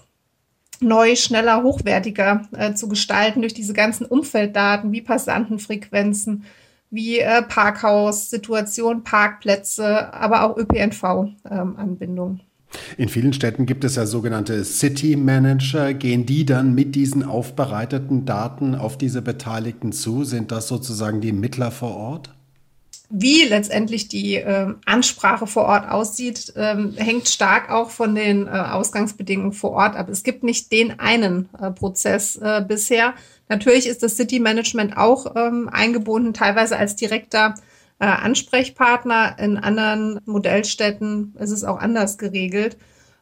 neu, 0.82 1.16
schneller, 1.16 1.64
hochwertiger 1.64 2.50
äh, 2.52 2.74
zu 2.74 2.90
gestalten 2.90 3.40
durch 3.40 3.54
diese 3.54 3.72
ganzen 3.72 4.06
Umfelddaten 4.06 4.92
wie 4.92 5.02
Passantenfrequenzen, 5.02 6.44
wie 6.90 7.20
äh, 7.20 7.42
Parkhaus, 7.42 8.30
Situation, 8.30 9.06
Parkplätze, 9.06 10.14
aber 10.14 10.44
auch 10.44 10.58
ÖPNV-Anbindung. 10.58 12.32
Ähm, 12.32 12.40
in 12.98 13.10
vielen 13.10 13.34
Städten 13.34 13.66
gibt 13.66 13.84
es 13.84 13.96
ja 13.96 14.06
sogenannte 14.06 14.64
City 14.64 15.16
Manager. 15.16 15.94
Gehen 15.94 16.26
die 16.26 16.46
dann 16.46 16.74
mit 16.74 16.96
diesen 16.96 17.24
aufbereiteten 17.24 18.26
Daten 18.26 18.76
auf 18.76 18.98
diese 18.98 19.22
Beteiligten 19.22 19.92
zu? 19.92 20.24
Sind 20.24 20.52
das 20.52 20.68
sozusagen 20.68 21.22
die 21.22 21.32
Mittler 21.32 21.72
vor 21.72 21.96
Ort? 21.96 22.32
Wie 23.10 23.44
letztendlich 23.44 24.08
die 24.08 24.36
äh, 24.36 24.74
Ansprache 24.86 25.46
vor 25.46 25.66
Ort 25.66 25.90
aussieht, 25.90 26.54
ähm, 26.56 26.94
hängt 26.96 27.28
stark 27.28 27.70
auch 27.70 27.92
von 27.92 28.16
den 28.16 28.48
äh, 28.48 28.50
Ausgangsbedingungen 28.50 29.54
vor 29.54 29.72
Ort 29.72 29.96
ab. 29.96 30.10
Es 30.10 30.24
gibt 30.24 30.44
nicht 30.44 30.72
den 30.72 31.00
einen 31.00 31.48
äh, 31.62 31.70
Prozess 31.70 32.36
äh, 32.38 32.66
bisher. 32.68 33.14
Natürlich 33.48 33.86
ist 33.86 34.02
das 34.02 34.18
City 34.18 34.40
Management 34.40 34.98
auch 34.98 35.36
ähm, 35.36 35.70
eingebunden, 35.72 36.34
teilweise 36.34 36.78
als 36.78 36.96
direkter 36.96 37.54
äh, 37.56 37.75
Ansprechpartner. 38.00 39.38
In 39.40 39.58
anderen 39.58 40.20
Modellstädten 40.26 41.36
ist 41.40 41.52
es 41.52 41.64
auch 41.64 41.80
anders 41.80 42.18
geregelt. 42.18 42.78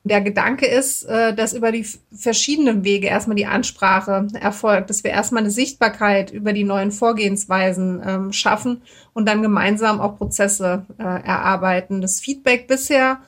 Der 0.06 0.20
Gedanke 0.20 0.66
ist, 0.66 1.06
äh, 1.06 1.34
dass 1.34 1.54
über 1.54 1.72
die 1.72 1.88
verschiedenen 2.12 2.84
Wege 2.84 3.08
erstmal 3.08 3.38
die 3.38 3.46
Ansprache 3.46 4.28
erfolgt, 4.34 4.90
dass 4.90 5.06
wir 5.06 5.12
erstmal 5.12 5.44
eine 5.44 5.52
Sichtbarkeit 5.52 6.32
über 6.32 6.52
die 6.52 6.66
neuen 6.66 6.92
Vorgehensweisen 6.92 8.02
ähm, 8.06 8.34
schaffen 8.34 8.82
und 9.14 9.28
dann 9.28 9.42
gemeinsam 9.42 10.02
auch 10.02 10.18
Prozesse 10.18 10.86
äh, 10.98 11.04
erarbeiten. 11.04 12.02
Das 12.02 12.20
Feedback 12.20 12.68
bisher 12.68 13.22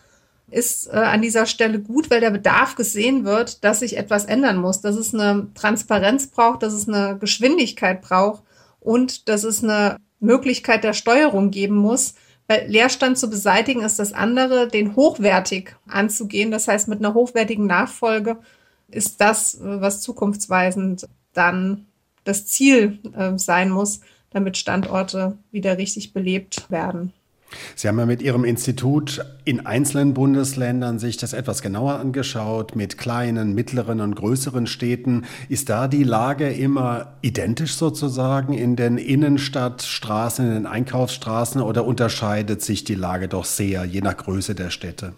ist 0.52 0.88
äh, 0.88 0.98
an 0.98 1.22
dieser 1.22 1.46
Stelle 1.46 1.80
gut, 1.80 2.12
weil 2.12 2.20
der 2.20 2.32
Bedarf 2.32 2.76
gesehen 2.76 3.24
wird, 3.24 3.64
dass 3.64 3.80
sich 3.80 3.96
etwas 3.96 4.26
ändern 4.26 4.58
muss, 4.58 4.82
dass 4.82 4.98
es 4.98 5.14
eine 5.14 5.48
Transparenz 5.56 6.28
braucht, 6.28 6.62
dass 6.62 6.74
es 6.74 6.90
eine 6.90 7.18
Geschwindigkeit 7.18 8.02
braucht 8.02 8.44
und 8.82 9.30
dass 9.30 9.46
es 9.46 9.64
eine 9.64 9.96
Möglichkeit 10.26 10.84
der 10.84 10.94
Steuerung 10.94 11.52
geben 11.52 11.76
muss. 11.76 12.16
Weil 12.48 12.68
Leerstand 12.68 13.18
zu 13.18 13.30
beseitigen 13.30 13.82
ist 13.82 13.98
das 13.98 14.14
andere, 14.14 14.68
den 14.68 14.96
hochwertig 14.96 15.76
anzugehen. 15.88 16.52
Das 16.52 16.68
heißt, 16.68 16.88
mit 16.88 17.00
einer 17.00 17.14
hochwertigen 17.14 17.66
Nachfolge 17.66 18.38
ist 18.88 19.20
das, 19.20 19.58
was 19.62 20.02
zukunftsweisend 20.02 21.08
dann 21.34 21.88
das 22.24 22.46
Ziel 22.46 23.00
äh, 23.18 23.38
sein 23.38 23.70
muss, 23.70 24.02
damit 24.30 24.58
Standorte 24.58 25.38
wieder 25.52 25.78
richtig 25.78 26.14
belebt 26.14 26.70
werden. 26.70 27.14
Sie 27.76 27.88
haben 27.88 28.00
ja 28.00 28.06
mit 28.06 28.22
Ihrem 28.22 28.44
Institut 28.44 29.24
in 29.44 29.66
einzelnen 29.66 30.14
Bundesländern 30.14 31.00
sich 31.00 31.18
das 31.18 31.34
etwas 31.34 31.62
genauer 31.62 32.00
angeschaut, 32.00 32.76
mit 32.76 32.98
kleinen, 32.98 33.54
mittleren 33.54 34.02
und 34.02 34.16
größeren 34.16 34.68
Städten. 34.68 35.26
Ist 35.50 35.70
da 35.70 35.88
die 35.88 36.04
Lage 36.04 36.50
immer 36.50 37.14
identisch 37.22 37.76
sozusagen 37.76 38.54
in 38.54 38.76
den 38.76 38.98
Innenstadtstraßen, 38.98 40.46
in 40.48 40.54
den 40.54 40.66
Einkaufsstraßen 40.66 41.62
oder 41.62 41.86
unterscheidet 41.86 42.62
sich 42.62 42.84
die 42.84 42.96
Lage 42.96 43.28
doch 43.28 43.46
sehr, 43.46 43.86
je 43.86 44.02
nach 44.02 44.18
Größe 44.18 44.56
der 44.56 44.70
Städte? 44.70 45.14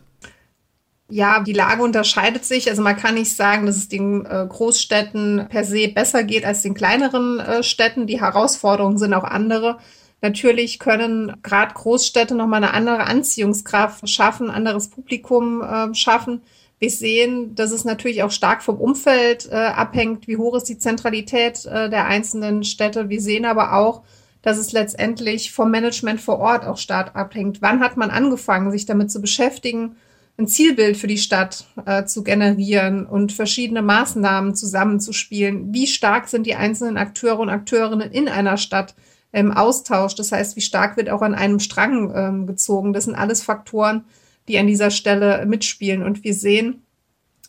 Ja, 1.10 1.42
die 1.42 1.54
Lage 1.54 1.84
unterscheidet 1.84 2.44
sich. 2.44 2.70
Also 2.70 2.82
man 2.82 2.98
kann 2.98 3.16
nicht 3.16 3.34
sagen, 3.34 3.66
dass 3.66 3.78
es 3.78 3.88
den 3.88 4.26
äh, 4.26 4.46
Großstädten 4.48 5.48
per 5.50 5.64
se 5.64 5.88
besser 5.88 6.24
geht 6.24 6.44
als 6.44 6.64
den 6.64 6.74
kleineren 6.74 7.40
äh, 7.40 7.64
Städten. 7.64 8.08
Die 8.08 8.20
Herausforderungen 8.20 8.98
sind 8.98 9.14
auch 9.14 9.24
andere. 9.24 9.78
Natürlich 10.22 10.80
können 10.80 11.38
gerade 11.44 11.74
Großstädte 11.74 12.34
nochmal 12.34 12.64
eine 12.64 12.74
andere 12.74 13.06
Anziehungskraft 13.06 14.10
schaffen, 14.10 14.50
anderes 14.50 14.90
Publikum 14.90 15.62
äh, 15.62 15.94
schaffen. 15.94 16.42
Wir 16.80 16.92
sehen, 16.92 17.56
dass 17.56 17.72
es 17.72 17.86
natürlich 17.86 18.24
auch 18.24 18.32
stark 18.32 18.62
vom 18.64 18.78
Umfeld 18.78 19.48
äh, 19.52 19.56
abhängt, 19.56 20.28
wie 20.28 20.38
hoch 20.38 20.56
ist 20.56 20.70
die 20.70 20.78
Zentralität 20.78 21.66
äh, 21.66 21.90
der 21.90 22.06
einzelnen 22.06 22.64
Städte. 22.64 23.10
Wir 23.10 23.22
sehen 23.22 23.46
aber 23.46 23.74
auch, 23.74 24.04
dass 24.42 24.58
es 24.58 24.72
letztendlich 24.72 25.52
vom 25.52 25.72
Management 25.72 26.22
vor 26.22 26.40
Ort 26.40 26.66
auch 26.66 26.78
stark 26.78 27.16
abhängt. 27.16 27.62
Wann 27.62 27.80
hat 27.80 27.98
man 27.98 28.12
angefangen, 28.12 28.72
sich 28.72 28.86
damit 28.86 29.12
zu 29.12 29.22
beschäftigen, 29.22 29.98
ein 30.38 30.48
Zielbild 30.48 30.98
für 30.98 31.08
die 31.08 31.18
Stadt 31.18 31.66
äh, 31.86 32.06
zu 32.06 32.24
generieren 32.24 33.08
und 33.08 33.34
verschiedene 33.34 33.82
Maßnahmen 33.82 34.56
zusammenzuspielen? 34.56 35.74
Wie 35.74 35.88
stark 35.88 36.28
sind 36.28 36.46
die 36.46 36.56
einzelnen 36.56 36.98
Akteure 36.98 37.40
und 37.40 37.50
Akteurinnen 37.50 38.12
in 38.12 38.28
einer 38.30 38.58
Stadt 38.58 38.96
im 39.32 39.52
Austausch? 39.52 40.16
Das 40.16 40.32
heißt, 40.32 40.56
wie 40.56 40.62
stark 40.62 40.98
wird 40.98 41.10
auch 41.10 41.22
an 41.22 41.36
einem 41.36 41.60
Strang 41.60 42.14
ähm, 42.16 42.48
gezogen? 42.48 42.94
Das 42.94 43.06
sind 43.06 43.16
alles 43.16 43.44
Faktoren, 43.44 44.06
die 44.48 44.58
an 44.58 44.68
dieser 44.68 44.92
Stelle 44.92 45.46
mitspielen. 45.46 46.04
Und 46.04 46.24
wir 46.24 46.34
sehen 46.34 46.84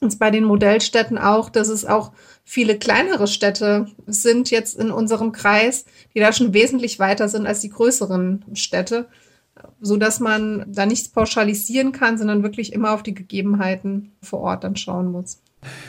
uns 0.01 0.17
bei 0.17 0.31
den 0.31 0.45
Modellstädten 0.45 1.19
auch, 1.19 1.51
dass 1.51 1.69
es 1.69 1.85
auch 1.85 2.13
viele 2.45 2.79
kleinere 2.79 3.27
Städte 3.27 3.87
sind 4.07 4.51
jetzt 4.51 4.79
in 4.79 4.91
unserem 4.91 5.33
Kreis, 5.33 5.85
die 6.15 6.21
da 6.21 6.33
schon 6.33 6.55
wesentlich 6.55 6.99
weiter 6.99 7.29
sind 7.29 7.47
als 7.47 7.61
die 7.61 7.71
größeren 7.71 8.45
Städte, 8.55 9.09
so 9.81 9.97
dass 9.97 10.21
man 10.21 10.65
da 10.69 10.87
nichts 10.87 11.09
pauschalisieren 11.09 11.93
kann, 11.93 12.17
sondern 12.17 12.43
wirklich 12.43 12.73
immer 12.73 12.93
auf 12.93 13.03
die 13.03 13.15
Gegebenheiten 13.15 14.13
vor 14.23 14.41
Ort 14.41 14.65
dann 14.65 14.77
schauen 14.77 15.11
muss. 15.11 15.41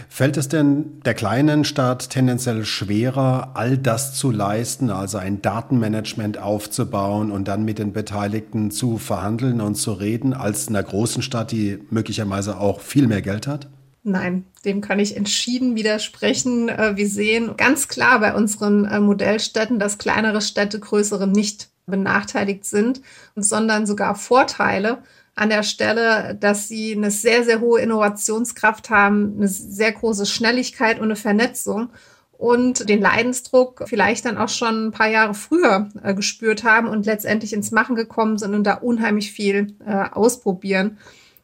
Fällt 0.10 0.38
es 0.38 0.50
denn 0.50 1.02
der 1.06 1.14
kleinen 1.14 1.64
Stadt 1.64 2.10
tendenziell 2.10 2.66
schwerer, 2.66 3.52
all 3.54 3.78
das 3.78 4.16
zu 4.16 4.32
leisten, 4.32 4.90
also 4.90 5.18
ein 5.18 5.42
Datenmanagement 5.42 6.40
aufzubauen 6.40 7.32
und 7.32 7.48
dann 7.48 7.64
mit 7.64 7.80
den 7.80 7.94
Beteiligten 7.94 8.72
zu 8.72 8.98
verhandeln 8.98 9.62
und 9.62 9.76
zu 9.76 9.94
reden, 9.94 10.34
als 10.34 10.68
einer 10.68 10.84
großen 10.84 11.22
Stadt, 11.22 11.52
die 11.52 11.80
möglicherweise 11.92 12.60
auch 12.60 12.82
viel 12.82 13.08
mehr 13.08 13.22
Geld 13.22 13.46
hat? 13.48 13.68
Nein, 14.04 14.46
dem 14.66 14.82
kann 14.82 15.00
ich 15.00 15.16
entschieden 15.16 15.76
widersprechen. 15.76 16.70
Äh, 16.70 16.96
wir 16.96 17.08
sehen 17.08 17.56
ganz 17.58 17.88
klar 17.88 18.20
bei 18.20 18.34
unseren 18.34 18.86
äh, 18.86 19.00
Modellstädten, 19.00 19.78
dass 19.78 19.98
kleinere 19.98 20.42
Städte 20.42 20.80
größere 20.80 21.28
nicht 21.28 21.70
benachteiligt 21.86 22.66
sind, 22.66 23.02
sondern 23.36 23.86
sogar 23.86 24.16
Vorteile 24.16 25.00
an 25.40 25.50
der 25.50 25.64
Stelle, 25.64 26.36
dass 26.36 26.68
sie 26.68 26.94
eine 26.96 27.12
sehr, 27.12 27.44
sehr 27.44 27.62
hohe 27.62 27.80
Innovationskraft 27.80 28.90
haben, 28.90 29.36
eine 29.38 29.48
sehr 29.48 29.92
große 29.92 30.26
Schnelligkeit 30.26 30.98
und 30.98 31.06
eine 31.06 31.16
Vernetzung 31.16 31.90
und 32.34 32.90
den 32.90 33.02
Leidensdruck 33.02 33.84
vielleicht 33.88 34.26
dann 34.26 34.38
auch 34.38 34.50
schon 34.50 34.88
ein 34.88 34.92
paar 34.92 35.10
Jahre 35.10 35.34
früher 35.34 35.90
äh, 36.04 36.14
gespürt 36.14 36.64
haben 36.64 36.88
und 36.88 37.06
letztendlich 37.06 37.54
ins 37.54 37.72
Machen 37.72 37.96
gekommen 37.96 38.38
sind 38.38 38.54
und 38.54 38.66
da 38.66 38.76
unheimlich 38.76 39.32
viel 39.32 39.76
äh, 39.86 40.10
ausprobieren 40.12 40.98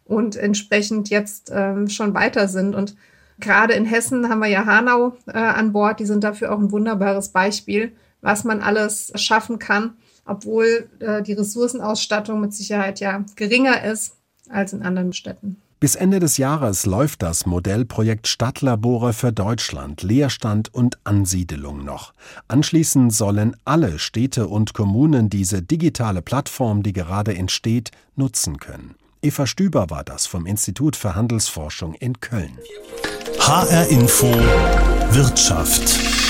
und 0.03 0.35
entsprechend 0.35 1.09
jetzt 1.09 1.51
ähm, 1.53 1.87
schon 1.87 2.13
weiter 2.13 2.49
sind. 2.49 2.75
Und 2.75 2.95
gerade 3.39 3.73
in 3.73 3.85
Hessen 3.85 4.29
haben 4.29 4.39
wir 4.39 4.47
ja 4.47 4.65
Hanau 4.65 5.15
äh, 5.27 5.37
an 5.37 5.71
Bord, 5.71 6.01
die 6.01 6.05
sind 6.05 6.23
dafür 6.23 6.53
auch 6.53 6.59
ein 6.59 6.71
wunderbares 6.71 7.29
Beispiel, 7.29 7.93
was 8.25 8.43
man 8.43 8.61
alles 8.61 9.13
schaffen 9.15 9.59
kann 9.59 9.93
obwohl 10.25 10.89
äh, 10.99 11.21
die 11.21 11.33
Ressourcenausstattung 11.33 12.41
mit 12.41 12.53
Sicherheit 12.53 12.99
ja 12.99 13.23
geringer 13.35 13.83
ist 13.83 14.15
als 14.49 14.73
in 14.73 14.81
anderen 14.81 15.13
Städten. 15.13 15.57
Bis 15.79 15.95
Ende 15.95 16.19
des 16.19 16.37
Jahres 16.37 16.85
läuft 16.85 17.21
das 17.21 17.45
Modellprojekt 17.45 18.27
Stadtlabore 18.27 19.13
für 19.13 19.31
Deutschland, 19.31 20.03
Leerstand 20.03 20.73
und 20.73 20.97
Ansiedelung 21.03 21.83
noch. 21.83 22.13
Anschließend 22.47 23.13
sollen 23.13 23.55
alle 23.65 23.99
Städte 23.99 24.47
und 24.47 24.73
Kommunen 24.73 25.29
diese 25.29 25.61
digitale 25.61 26.21
Plattform, 26.21 26.81
die 26.81 26.93
gerade 26.93 27.35
entsteht, 27.35 27.91
nutzen 28.15 28.57
können. 28.57 28.95
Eva 29.21 29.45
Stüber 29.45 29.89
war 29.89 30.03
das 30.03 30.27
vom 30.27 30.45
Institut 30.45 30.95
für 30.95 31.13
Handelsforschung 31.13 31.93
in 31.95 32.19
Köln. 32.19 32.57
HR 33.39 33.87
Info 33.89 34.27
Wirtschaft 35.11 36.24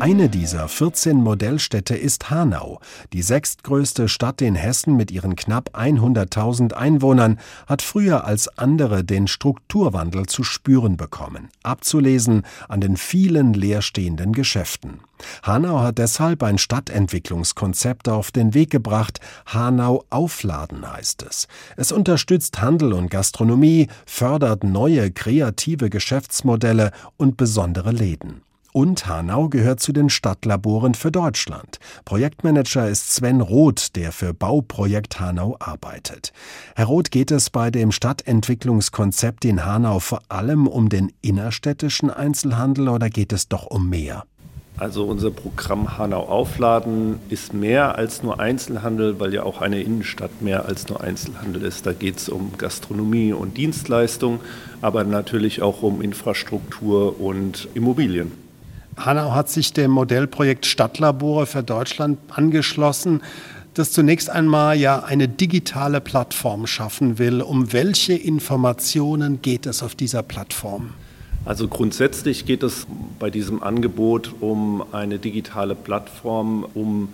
eine 0.00 0.30
dieser 0.30 0.66
14 0.66 1.18
Modellstädte 1.18 1.94
ist 1.94 2.30
Hanau. 2.30 2.80
Die 3.12 3.20
sechstgrößte 3.20 4.08
Stadt 4.08 4.40
in 4.40 4.54
Hessen 4.54 4.96
mit 4.96 5.10
ihren 5.10 5.36
knapp 5.36 5.76
100.000 5.78 6.72
Einwohnern 6.72 7.38
hat 7.66 7.82
früher 7.82 8.24
als 8.24 8.48
andere 8.56 9.04
den 9.04 9.26
Strukturwandel 9.26 10.24
zu 10.24 10.42
spüren 10.42 10.96
bekommen, 10.96 11.50
abzulesen 11.62 12.46
an 12.68 12.80
den 12.80 12.96
vielen 12.96 13.52
leerstehenden 13.52 14.32
Geschäften. 14.32 15.00
Hanau 15.42 15.80
hat 15.80 15.98
deshalb 15.98 16.42
ein 16.42 16.56
Stadtentwicklungskonzept 16.56 18.08
auf 18.08 18.30
den 18.30 18.54
Weg 18.54 18.70
gebracht. 18.70 19.20
Hanau 19.44 20.04
Aufladen 20.08 20.90
heißt 20.90 21.26
es. 21.28 21.46
Es 21.76 21.92
unterstützt 21.92 22.62
Handel 22.62 22.94
und 22.94 23.10
Gastronomie, 23.10 23.88
fördert 24.06 24.64
neue 24.64 25.10
kreative 25.10 25.90
Geschäftsmodelle 25.90 26.90
und 27.18 27.36
besondere 27.36 27.92
Läden. 27.92 28.40
Und 28.72 29.06
Hanau 29.06 29.48
gehört 29.48 29.80
zu 29.80 29.92
den 29.92 30.10
Stadtlaboren 30.10 30.94
für 30.94 31.10
Deutschland. 31.10 31.78
Projektmanager 32.04 32.88
ist 32.88 33.12
Sven 33.12 33.40
Roth, 33.40 33.96
der 33.96 34.12
für 34.12 34.32
Bauprojekt 34.32 35.18
Hanau 35.18 35.56
arbeitet. 35.58 36.32
Herr 36.76 36.86
Roth, 36.86 37.10
geht 37.10 37.32
es 37.32 37.50
bei 37.50 37.72
dem 37.72 37.90
Stadtentwicklungskonzept 37.90 39.44
in 39.44 39.64
Hanau 39.64 39.98
vor 39.98 40.20
allem 40.28 40.68
um 40.68 40.88
den 40.88 41.12
innerstädtischen 41.20 42.10
Einzelhandel 42.10 42.88
oder 42.88 43.10
geht 43.10 43.32
es 43.32 43.48
doch 43.48 43.66
um 43.66 43.88
mehr? 43.88 44.24
Also 44.76 45.04
unser 45.04 45.30
Programm 45.30 45.98
Hanau 45.98 46.22
Aufladen 46.26 47.18
ist 47.28 47.52
mehr 47.52 47.96
als 47.96 48.22
nur 48.22 48.40
Einzelhandel, 48.40 49.20
weil 49.20 49.34
ja 49.34 49.42
auch 49.42 49.60
eine 49.60 49.82
Innenstadt 49.82 50.40
mehr 50.40 50.64
als 50.64 50.88
nur 50.88 51.02
Einzelhandel 51.02 51.64
ist. 51.64 51.84
Da 51.84 51.92
geht 51.92 52.16
es 52.16 52.28
um 52.28 52.52
Gastronomie 52.56 53.32
und 53.32 53.58
Dienstleistung, 53.58 54.40
aber 54.80 55.04
natürlich 55.04 55.60
auch 55.60 55.82
um 55.82 56.00
Infrastruktur 56.00 57.20
und 57.20 57.68
Immobilien. 57.74 58.49
Hanau 59.04 59.32
hat 59.34 59.48
sich 59.48 59.72
dem 59.72 59.90
Modellprojekt 59.90 60.66
Stadtlabore 60.66 61.46
für 61.46 61.62
Deutschland 61.62 62.18
angeschlossen, 62.30 63.22
das 63.74 63.92
zunächst 63.92 64.28
einmal 64.28 64.76
ja 64.76 65.00
eine 65.04 65.28
digitale 65.28 66.00
Plattform 66.00 66.66
schaffen 66.66 67.18
will. 67.18 67.40
Um 67.40 67.72
welche 67.72 68.14
Informationen 68.14 69.40
geht 69.42 69.66
es 69.66 69.82
auf 69.82 69.94
dieser 69.94 70.22
Plattform? 70.22 70.90
Also 71.44 71.68
grundsätzlich 71.68 72.44
geht 72.44 72.62
es 72.62 72.86
bei 73.18 73.30
diesem 73.30 73.62
Angebot 73.62 74.34
um 74.40 74.84
eine 74.92 75.18
digitale 75.18 75.74
Plattform, 75.74 76.66
um 76.74 77.08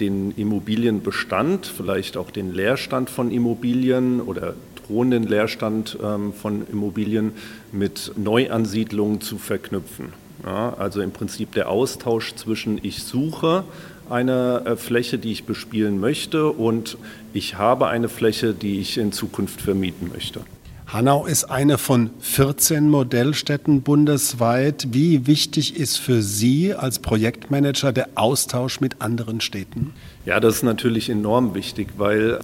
den 0.00 0.32
Immobilienbestand, 0.32 1.66
vielleicht 1.66 2.16
auch 2.16 2.30
den 2.30 2.52
Leerstand 2.52 3.10
von 3.10 3.30
Immobilien 3.30 4.20
oder 4.20 4.54
drohenden 4.86 5.24
Leerstand 5.24 5.98
ähm, 6.02 6.32
von 6.32 6.66
Immobilien 6.68 7.32
mit 7.70 8.12
Neuansiedlungen 8.16 9.20
zu 9.20 9.38
verknüpfen. 9.38 10.12
Ja, 10.44 10.74
also 10.78 11.00
im 11.00 11.10
Prinzip 11.10 11.52
der 11.52 11.68
Austausch 11.68 12.34
zwischen 12.34 12.78
ich 12.82 13.02
suche 13.02 13.64
eine 14.08 14.62
äh, 14.64 14.76
Fläche, 14.76 15.18
die 15.18 15.32
ich 15.32 15.44
bespielen 15.44 16.00
möchte 16.00 16.48
und 16.48 16.96
ich 17.32 17.58
habe 17.58 17.88
eine 17.88 18.08
Fläche, 18.08 18.54
die 18.54 18.80
ich 18.80 18.98
in 18.98 19.12
Zukunft 19.12 19.60
vermieten 19.60 20.08
möchte. 20.12 20.40
Hanau 20.86 21.26
ist 21.26 21.44
eine 21.44 21.76
von 21.76 22.08
14 22.20 22.88
Modellstädten 22.88 23.82
bundesweit. 23.82 24.88
Wie 24.90 25.26
wichtig 25.26 25.76
ist 25.76 25.98
für 25.98 26.22
Sie 26.22 26.72
als 26.72 26.98
Projektmanager 27.00 27.92
der 27.92 28.08
Austausch 28.14 28.80
mit 28.80 29.02
anderen 29.02 29.42
Städten? 29.42 29.92
Ja, 30.28 30.40
das 30.40 30.56
ist 30.56 30.62
natürlich 30.62 31.08
enorm 31.08 31.54
wichtig, 31.54 31.88
weil 31.96 32.32
äh, 32.32 32.38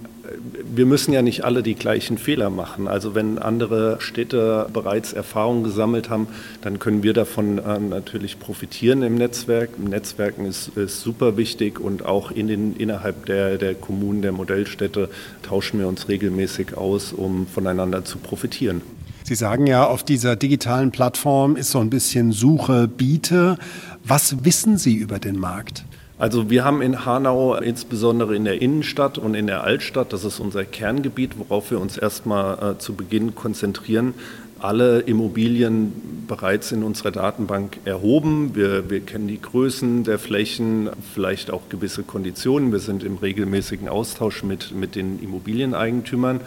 wir 0.73 0.87
müssen 0.87 1.13
ja 1.13 1.21
nicht 1.21 1.45
alle 1.45 1.61
die 1.61 1.75
gleichen 1.75 2.17
Fehler 2.17 2.49
machen. 2.49 2.87
Also 2.87 3.13
wenn 3.13 3.37
andere 3.37 3.97
Städte 3.99 4.67
bereits 4.73 5.13
Erfahrungen 5.13 5.63
gesammelt 5.63 6.09
haben, 6.09 6.25
dann 6.63 6.79
können 6.79 7.03
wir 7.03 7.13
davon 7.13 7.59
äh, 7.59 7.77
natürlich 7.77 8.39
profitieren 8.39 9.03
im 9.03 9.13
Netzwerk. 9.13 9.77
Netzwerken 9.77 10.45
ist, 10.45 10.69
ist 10.69 11.01
super 11.01 11.37
wichtig 11.37 11.79
und 11.79 12.03
auch 12.03 12.31
in 12.31 12.47
den, 12.47 12.75
innerhalb 12.75 13.27
der, 13.27 13.59
der 13.59 13.75
Kommunen, 13.75 14.23
der 14.23 14.31
Modellstädte 14.31 15.07
tauschen 15.43 15.79
wir 15.79 15.87
uns 15.87 16.09
regelmäßig 16.09 16.75
aus, 16.75 17.13
um 17.13 17.45
voneinander 17.45 18.03
zu 18.03 18.17
profitieren. 18.17 18.81
Sie 19.25 19.35
sagen 19.35 19.67
ja, 19.67 19.85
auf 19.85 20.01
dieser 20.01 20.35
digitalen 20.35 20.89
Plattform 20.89 21.55
ist 21.55 21.69
so 21.69 21.81
ein 21.81 21.91
bisschen 21.91 22.31
Suche, 22.31 22.87
Biete. 22.87 23.59
Was 24.03 24.43
wissen 24.43 24.79
Sie 24.79 24.95
über 24.95 25.19
den 25.19 25.37
Markt? 25.37 25.85
Also 26.17 26.49
wir 26.49 26.63
haben 26.63 26.81
in 26.81 27.05
Hanau 27.05 27.55
insbesondere 27.55 28.35
in 28.35 28.45
der 28.45 28.61
Innenstadt 28.61 29.17
und 29.17 29.35
in 29.35 29.47
der 29.47 29.65
Altstadt, 29.65 30.13
das 30.13 30.23
ist 30.23 30.39
unser 30.39 30.63
Kerngebiet, 30.63 31.37
worauf 31.37 31.71
wir 31.71 31.79
uns 31.81 31.97
erstmal 31.97 32.75
äh, 32.75 32.77
zu 32.77 32.93
Beginn 32.93 33.35
konzentrieren, 33.35 34.13
alle 34.59 35.01
Immobilien 35.01 36.25
bereits 36.25 36.71
in 36.71 36.83
unserer 36.83 37.11
Datenbank 37.11 37.79
erhoben. 37.83 38.55
Wir, 38.55 38.89
wir 38.89 39.01
kennen 39.01 39.27
die 39.27 39.41
Größen 39.41 40.05
der 40.05 40.17
Flächen, 40.17 40.89
vielleicht 41.13 41.51
auch 41.51 41.63
gewisse 41.67 42.03
Konditionen. 42.03 42.71
Wir 42.71 42.79
sind 42.79 43.03
im 43.03 43.17
regelmäßigen 43.17 43.89
Austausch 43.89 44.43
mit, 44.43 44.73
mit 44.73 44.95
den 44.95 45.21
Immobilieneigentümern 45.21 46.39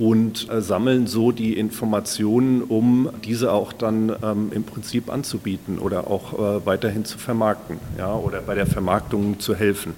und 0.00 0.50
äh, 0.50 0.62
sammeln 0.62 1.06
so 1.06 1.30
die 1.30 1.58
Informationen, 1.58 2.62
um 2.62 3.10
diese 3.22 3.52
auch 3.52 3.74
dann 3.74 4.10
ähm, 4.22 4.50
im 4.52 4.64
Prinzip 4.64 5.12
anzubieten 5.12 5.78
oder 5.78 6.08
auch 6.08 6.32
äh, 6.32 6.66
weiterhin 6.66 7.04
zu 7.04 7.18
vermarkten 7.18 7.76
ja, 7.98 8.14
oder 8.14 8.40
bei 8.40 8.54
der 8.54 8.66
Vermarktung 8.66 9.38
zu 9.38 9.54
helfen. 9.54 9.92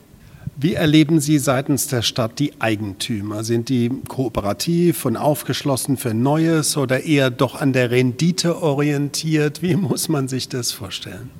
Wie 0.57 0.75
erleben 0.75 1.21
Sie 1.21 1.39
seitens 1.39 1.87
der 1.87 2.03
Stadt 2.03 2.39
die 2.41 2.53
Eigentümer? 2.59 3.45
Sind 3.45 3.69
die 3.69 3.91
kooperativ 4.09 5.05
und 5.07 5.17
aufgeschlossen 5.17 5.97
für 5.97 6.15
Neues 6.15 6.77
oder 6.77 7.05
eher 7.05 7.31
doch 7.31 7.61
an 7.61 7.73
der 7.73 7.93
Rendite 7.93 8.61
orientiert? 8.61 9.63
Wie 9.63 9.77
muss 9.77 10.09
man 10.09 10.27
sich 10.27 10.49
das 10.49 10.73
vorstellen? 10.73 11.31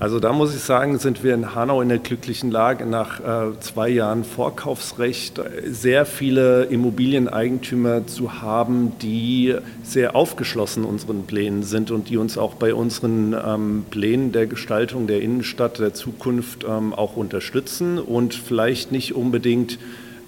Also 0.00 0.18
da 0.18 0.32
muss 0.32 0.54
ich 0.54 0.62
sagen, 0.62 0.98
sind 0.98 1.22
wir 1.22 1.34
in 1.34 1.54
Hanau 1.54 1.82
in 1.82 1.90
der 1.90 1.98
glücklichen 1.98 2.50
Lage, 2.50 2.86
nach 2.86 3.20
äh, 3.20 3.60
zwei 3.60 3.90
Jahren 3.90 4.24
Vorkaufsrecht 4.24 5.38
sehr 5.66 6.06
viele 6.06 6.64
Immobilieneigentümer 6.64 8.06
zu 8.06 8.40
haben, 8.40 8.94
die 9.02 9.54
sehr 9.82 10.16
aufgeschlossen 10.16 10.86
unseren 10.86 11.26
Plänen 11.26 11.64
sind 11.64 11.90
und 11.90 12.08
die 12.08 12.16
uns 12.16 12.38
auch 12.38 12.54
bei 12.54 12.72
unseren 12.72 13.34
ähm, 13.34 13.84
Plänen 13.90 14.32
der 14.32 14.46
Gestaltung 14.46 15.06
der 15.06 15.20
Innenstadt 15.20 15.78
der 15.78 15.92
Zukunft 15.92 16.64
ähm, 16.66 16.94
auch 16.94 17.16
unterstützen 17.16 17.98
und 17.98 18.32
vielleicht 18.32 18.92
nicht 18.92 19.14
unbedingt 19.14 19.78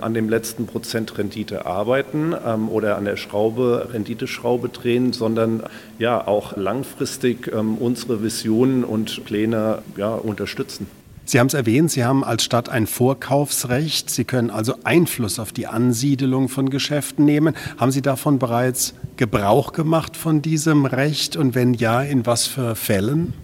an 0.03 0.15
dem 0.15 0.29
letzten 0.29 0.67
Prozent 0.67 1.17
Rendite 1.19 1.67
arbeiten 1.67 2.35
ähm, 2.47 2.69
oder 2.69 2.97
an 2.97 3.05
der 3.05 3.17
Schraube, 3.17 3.89
Renditeschraube 3.93 4.69
drehen, 4.69 5.13
sondern 5.13 5.63
ja 5.99 6.27
auch 6.27 6.57
langfristig 6.57 7.51
ähm, 7.53 7.79
unsere 7.79 8.23
Visionen 8.23 8.85
und 8.85 9.25
Pläne 9.25 9.83
ja, 9.97 10.15
unterstützen. 10.15 10.87
Sie 11.25 11.39
haben 11.39 11.47
es 11.47 11.55
erwähnt, 11.55 11.91
Sie 11.91 12.05
haben 12.05 12.25
als 12.25 12.43
Stadt 12.43 12.69
ein 12.69 12.87
Vorkaufsrecht. 12.87 14.11
Sie 14.11 14.25
können 14.25 14.51
also 14.51 14.75
Einfluss 14.83 15.39
auf 15.39 15.53
die 15.53 15.69
Ansiedelung 15.69 16.49
von 16.49 16.69
Geschäften 16.69 17.25
nehmen. 17.25 17.55
Haben 17.79 17.93
Sie 17.93 18.03
davon 18.03 18.41
bereits 18.41 18.95
Gebrauch 19.17 19.73
gemacht 19.73 20.17
von 20.17 20.43
diesem 20.43 20.85
Recht? 20.85 21.37
Und 21.37 21.55
wenn 21.55 21.75
ja, 21.75 22.03
in 22.03 22.27
was 22.27 22.47
für 22.49 22.75
Fällen? 22.75 23.35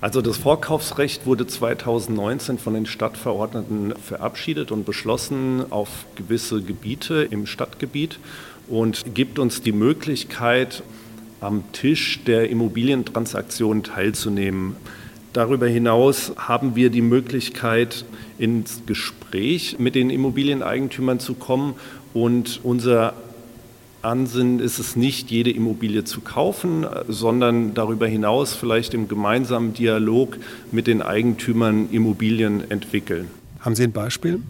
Also 0.00 0.20
das 0.20 0.36
Vorkaufsrecht 0.36 1.24
wurde 1.24 1.46
2019 1.46 2.58
von 2.58 2.74
den 2.74 2.84
Stadtverordneten 2.84 3.94
verabschiedet 3.96 4.70
und 4.70 4.84
beschlossen 4.84 5.64
auf 5.70 6.04
gewisse 6.16 6.62
Gebiete 6.62 7.26
im 7.30 7.46
Stadtgebiet 7.46 8.18
und 8.68 9.14
gibt 9.14 9.38
uns 9.38 9.62
die 9.62 9.72
Möglichkeit, 9.72 10.82
am 11.40 11.64
Tisch 11.72 12.24
der 12.24 12.50
Immobilientransaktionen 12.50 13.82
teilzunehmen. 13.82 14.76
Darüber 15.32 15.66
hinaus 15.66 16.32
haben 16.36 16.76
wir 16.76 16.90
die 16.90 17.02
Möglichkeit, 17.02 18.04
ins 18.38 18.82
Gespräch 18.86 19.78
mit 19.78 19.94
den 19.94 20.10
Immobilieneigentümern 20.10 21.20
zu 21.20 21.34
kommen 21.34 21.74
und 22.14 22.60
unser 22.62 23.14
Ansinnen 24.06 24.60
ist 24.60 24.78
es 24.78 24.94
nicht, 24.94 25.30
jede 25.30 25.50
Immobilie 25.50 26.04
zu 26.04 26.20
kaufen, 26.20 26.86
sondern 27.08 27.74
darüber 27.74 28.06
hinaus 28.06 28.54
vielleicht 28.54 28.94
im 28.94 29.08
gemeinsamen 29.08 29.74
Dialog 29.74 30.38
mit 30.70 30.86
den 30.86 31.02
Eigentümern 31.02 31.88
Immobilien 31.90 32.70
entwickeln. 32.70 33.28
Haben 33.60 33.74
Sie 33.74 33.82
ein 33.82 33.92
Beispiel? 33.92 34.40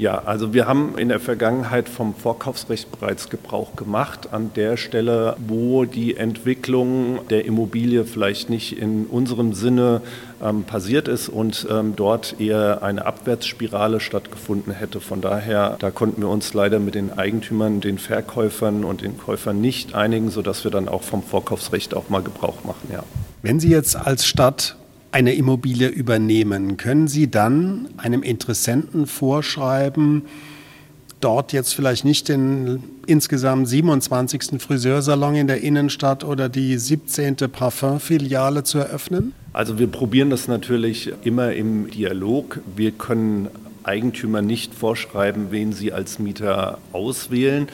Ja, 0.00 0.22
also 0.24 0.54
wir 0.54 0.66
haben 0.66 0.96
in 0.96 1.10
der 1.10 1.20
Vergangenheit 1.20 1.86
vom 1.86 2.14
Vorkaufsrecht 2.14 2.90
bereits 2.90 3.28
Gebrauch 3.28 3.76
gemacht 3.76 4.32
an 4.32 4.50
der 4.56 4.78
Stelle, 4.78 5.36
wo 5.46 5.84
die 5.84 6.16
Entwicklung 6.16 7.18
der 7.28 7.44
Immobilie 7.44 8.06
vielleicht 8.06 8.48
nicht 8.48 8.78
in 8.78 9.04
unserem 9.04 9.52
Sinne 9.52 10.00
ähm, 10.42 10.64
passiert 10.64 11.06
ist 11.06 11.28
und 11.28 11.66
ähm, 11.70 11.96
dort 11.96 12.40
eher 12.40 12.82
eine 12.82 13.04
Abwärtsspirale 13.04 14.00
stattgefunden 14.00 14.72
hätte. 14.72 15.02
Von 15.02 15.20
daher, 15.20 15.76
da 15.78 15.90
konnten 15.90 16.22
wir 16.22 16.30
uns 16.30 16.54
leider 16.54 16.78
mit 16.78 16.94
den 16.94 17.12
Eigentümern, 17.12 17.82
den 17.82 17.98
Verkäufern 17.98 18.84
und 18.84 19.02
den 19.02 19.18
Käufern 19.18 19.60
nicht 19.60 19.94
einigen, 19.94 20.30
sodass 20.30 20.64
wir 20.64 20.70
dann 20.70 20.88
auch 20.88 21.02
vom 21.02 21.22
Vorkaufsrecht 21.22 21.92
auch 21.92 22.08
mal 22.08 22.22
Gebrauch 22.22 22.64
machen. 22.64 22.88
Ja. 22.90 23.02
Wenn 23.42 23.60
Sie 23.60 23.68
jetzt 23.68 23.96
als 23.96 24.24
Stadt 24.24 24.76
eine 25.12 25.34
Immobilie 25.34 25.88
übernehmen, 25.88 26.76
können 26.76 27.08
Sie 27.08 27.30
dann 27.30 27.88
einem 27.96 28.22
Interessenten 28.22 29.06
vorschreiben, 29.06 30.22
dort 31.20 31.52
jetzt 31.52 31.74
vielleicht 31.74 32.04
nicht 32.04 32.28
den 32.28 32.82
insgesamt 33.06 33.68
27. 33.68 34.60
Friseursalon 34.60 35.34
in 35.34 35.46
der 35.46 35.62
Innenstadt 35.62 36.24
oder 36.24 36.48
die 36.48 36.78
17. 36.78 37.36
Parfumfiliale 37.36 38.62
zu 38.62 38.78
eröffnen? 38.78 39.34
Also 39.52 39.78
wir 39.78 39.88
probieren 39.88 40.30
das 40.30 40.48
natürlich 40.48 41.12
immer 41.24 41.52
im 41.52 41.90
Dialog. 41.90 42.60
Wir 42.76 42.92
können 42.92 43.48
Eigentümer 43.82 44.42
nicht 44.42 44.74
vorschreiben, 44.74 45.48
wen 45.50 45.72
sie 45.72 45.92
als 45.92 46.18
Mieter 46.18 46.78
auswählen. 46.92 47.68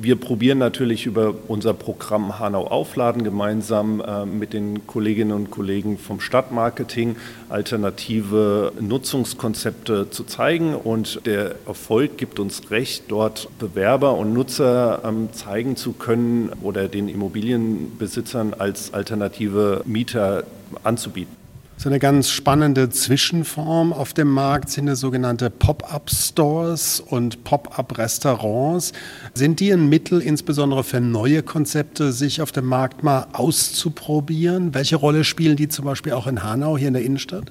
Wir 0.00 0.16
probieren 0.16 0.58
natürlich 0.58 1.06
über 1.06 1.34
unser 1.48 1.74
Programm 1.74 2.38
Hanau 2.38 2.66
Aufladen 2.66 3.24
gemeinsam 3.24 4.00
äh, 4.00 4.24
mit 4.24 4.52
den 4.52 4.86
Kolleginnen 4.86 5.32
und 5.32 5.50
Kollegen 5.50 5.98
vom 5.98 6.20
Stadtmarketing 6.20 7.16
alternative 7.50 8.72
Nutzungskonzepte 8.80 10.08
zu 10.10 10.24
zeigen. 10.24 10.74
Und 10.74 11.26
der 11.26 11.56
Erfolg 11.66 12.16
gibt 12.16 12.38
uns 12.38 12.70
recht, 12.70 13.04
dort 13.08 13.48
Bewerber 13.58 14.14
und 14.14 14.32
Nutzer 14.32 15.02
ähm, 15.04 15.28
zeigen 15.32 15.76
zu 15.76 15.92
können 15.92 16.50
oder 16.62 16.88
den 16.88 17.08
Immobilienbesitzern 17.08 18.54
als 18.54 18.94
alternative 18.94 19.82
Mieter 19.84 20.44
anzubieten. 20.84 21.41
So 21.82 21.88
eine 21.88 21.98
ganz 21.98 22.30
spannende 22.30 22.90
Zwischenform 22.90 23.92
auf 23.92 24.12
dem 24.12 24.28
Markt 24.28 24.70
sind 24.70 24.86
es 24.86 25.00
sogenannte 25.00 25.50
Pop-up-Stores 25.50 27.00
und 27.00 27.42
Pop-up-Restaurants. 27.42 28.92
Sind 29.34 29.58
die 29.58 29.72
ein 29.72 29.88
Mittel, 29.88 30.20
insbesondere 30.20 30.84
für 30.84 31.00
neue 31.00 31.42
Konzepte, 31.42 32.12
sich 32.12 32.40
auf 32.40 32.52
dem 32.52 32.66
Markt 32.66 33.02
mal 33.02 33.26
auszuprobieren? 33.32 34.74
Welche 34.74 34.94
Rolle 34.94 35.24
spielen 35.24 35.56
die 35.56 35.68
zum 35.68 35.84
Beispiel 35.84 36.12
auch 36.12 36.28
in 36.28 36.44
Hanau, 36.44 36.78
hier 36.78 36.86
in 36.86 36.94
der 36.94 37.02
Innenstadt? 37.02 37.50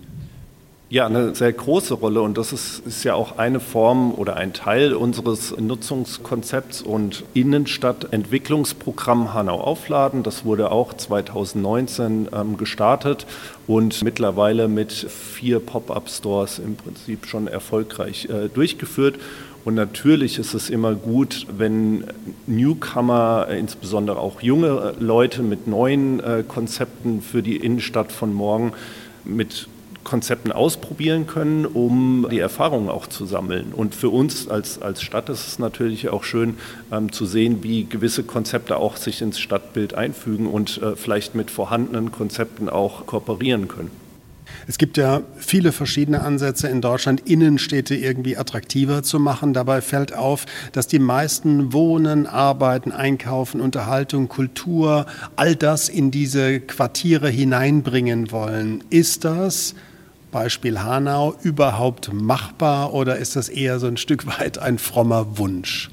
Ja, 0.91 1.05
eine 1.05 1.33
sehr 1.35 1.53
große 1.53 1.93
Rolle 1.93 2.21
und 2.21 2.37
das 2.37 2.51
ist, 2.51 2.85
ist, 2.85 3.05
ja 3.05 3.13
auch 3.13 3.37
eine 3.37 3.61
Form 3.61 4.13
oder 4.13 4.35
ein 4.35 4.51
Teil 4.51 4.93
unseres 4.93 5.55
Nutzungskonzepts 5.57 6.81
und 6.81 7.23
Innenstadtentwicklungsprogramm 7.33 9.33
Hanau 9.33 9.61
Aufladen. 9.61 10.21
Das 10.21 10.43
wurde 10.43 10.69
auch 10.69 10.93
2019 10.93 12.27
ähm, 12.33 12.57
gestartet 12.57 13.25
und 13.67 14.03
mittlerweile 14.03 14.67
mit 14.67 14.91
vier 14.91 15.61
Pop-up-Stores 15.61 16.59
im 16.59 16.75
Prinzip 16.75 17.25
schon 17.25 17.47
erfolgreich 17.47 18.25
äh, 18.25 18.49
durchgeführt. 18.49 19.17
Und 19.63 19.75
natürlich 19.75 20.39
ist 20.39 20.53
es 20.53 20.69
immer 20.69 20.95
gut, 20.95 21.47
wenn 21.57 22.03
Newcomer, 22.47 23.47
äh, 23.49 23.57
insbesondere 23.57 24.19
auch 24.19 24.41
junge 24.41 24.93
Leute 24.99 25.41
mit 25.41 25.67
neuen 25.67 26.19
äh, 26.19 26.43
Konzepten 26.45 27.21
für 27.21 27.41
die 27.41 27.55
Innenstadt 27.55 28.11
von 28.11 28.33
morgen 28.33 28.73
mit 29.23 29.69
Konzepten 30.03 30.51
ausprobieren 30.51 31.27
können, 31.27 31.65
um 31.65 32.27
die 32.29 32.39
Erfahrungen 32.39 32.89
auch 32.89 33.07
zu 33.07 33.25
sammeln. 33.25 33.73
Und 33.73 33.95
für 33.95 34.09
uns 34.09 34.47
als, 34.47 34.81
als 34.81 35.01
Stadt 35.01 35.29
ist 35.29 35.47
es 35.47 35.59
natürlich 35.59 36.09
auch 36.09 36.23
schön 36.23 36.57
ähm, 36.91 37.11
zu 37.11 37.25
sehen, 37.25 37.63
wie 37.63 37.85
gewisse 37.85 38.23
Konzepte 38.23 38.77
auch 38.77 38.97
sich 38.97 39.21
ins 39.21 39.39
Stadtbild 39.39 39.93
einfügen 39.93 40.47
und 40.47 40.81
äh, 40.81 40.95
vielleicht 40.95 41.35
mit 41.35 41.51
vorhandenen 41.51 42.11
Konzepten 42.11 42.69
auch 42.69 43.05
kooperieren 43.05 43.67
können. 43.67 43.91
Es 44.67 44.77
gibt 44.77 44.97
ja 44.97 45.21
viele 45.37 45.71
verschiedene 45.71 46.21
Ansätze 46.21 46.67
in 46.67 46.81
Deutschland, 46.81 47.21
Innenstädte 47.27 47.95
irgendwie 47.95 48.37
attraktiver 48.37 49.03
zu 49.03 49.19
machen. 49.19 49.53
Dabei 49.53 49.81
fällt 49.81 50.13
auf, 50.13 50.45
dass 50.71 50.87
die 50.87 50.99
meisten 50.99 51.73
Wohnen, 51.73 52.27
Arbeiten, 52.27 52.91
Einkaufen, 52.91 53.61
Unterhaltung, 53.61 54.27
Kultur, 54.27 55.05
all 55.35 55.55
das 55.55 55.89
in 55.89 56.11
diese 56.11 56.59
Quartiere 56.59 57.29
hineinbringen 57.29 58.31
wollen. 58.31 58.83
Ist 58.89 59.25
das 59.25 59.75
Beispiel 60.31 60.81
Hanau 60.81 61.35
überhaupt 61.43 62.11
machbar 62.13 62.93
oder 62.93 63.17
ist 63.17 63.35
das 63.35 63.49
eher 63.49 63.79
so 63.79 63.87
ein 63.87 63.97
Stück 63.97 64.25
weit 64.39 64.57
ein 64.57 64.77
frommer 64.77 65.37
Wunsch? 65.37 65.89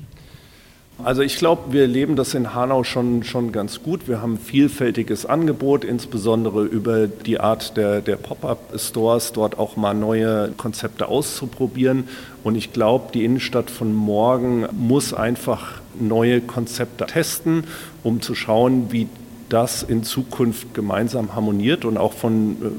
Also 1.04 1.22
ich 1.22 1.36
glaube, 1.36 1.72
wir 1.72 1.86
leben 1.86 2.16
das 2.16 2.34
in 2.34 2.54
Hanau 2.54 2.82
schon, 2.82 3.22
schon 3.22 3.52
ganz 3.52 3.84
gut. 3.84 4.08
Wir 4.08 4.20
haben 4.20 4.34
ein 4.34 4.38
vielfältiges 4.38 5.26
Angebot, 5.26 5.84
insbesondere 5.84 6.64
über 6.64 7.06
die 7.06 7.38
Art 7.38 7.76
der, 7.76 8.00
der 8.00 8.16
Pop-up-Stores, 8.16 9.32
dort 9.32 9.58
auch 9.58 9.76
mal 9.76 9.94
neue 9.94 10.50
Konzepte 10.56 11.06
auszuprobieren. 11.06 12.08
Und 12.42 12.56
ich 12.56 12.72
glaube, 12.72 13.12
die 13.14 13.24
Innenstadt 13.24 13.70
von 13.70 13.94
morgen 13.94 14.66
muss 14.72 15.14
einfach 15.14 15.80
neue 16.00 16.40
Konzepte 16.40 17.06
testen, 17.06 17.64
um 18.02 18.20
zu 18.20 18.34
schauen, 18.34 18.90
wie 18.90 19.08
das 19.48 19.84
in 19.84 20.02
Zukunft 20.02 20.74
gemeinsam 20.74 21.34
harmoniert 21.36 21.84
und 21.84 21.96
auch 21.96 22.12
von 22.12 22.56
äh, 22.60 22.70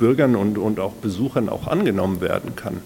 Bürgern 0.00 0.34
und, 0.34 0.58
und 0.58 0.80
auch 0.80 0.94
Besuchern 0.94 1.48
auch 1.48 1.68
angenommen 1.68 2.20
werden 2.20 2.56
kann. 2.56 2.82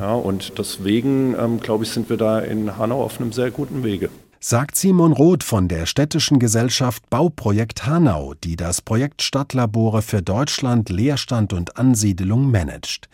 Ja, 0.00 0.14
und 0.14 0.58
deswegen, 0.58 1.36
ähm, 1.38 1.60
glaube 1.60 1.84
ich, 1.84 1.90
sind 1.90 2.10
wir 2.10 2.16
da 2.16 2.40
in 2.40 2.76
Hanau 2.76 3.02
auf 3.02 3.20
einem 3.20 3.32
sehr 3.32 3.50
guten 3.52 3.84
Wege 3.84 4.10
sagt 4.48 4.76
Simon 4.76 5.10
Roth 5.10 5.42
von 5.42 5.66
der 5.66 5.86
städtischen 5.86 6.38
Gesellschaft 6.38 7.10
Bauprojekt 7.10 7.84
Hanau, 7.84 8.34
die 8.44 8.54
das 8.54 8.80
Projekt 8.80 9.22
Stadtlabore 9.22 10.02
für 10.02 10.22
Deutschland 10.22 10.88
Leerstand 10.88 11.52
und 11.52 11.76
Ansiedelung 11.76 12.52
managt. 12.52 13.08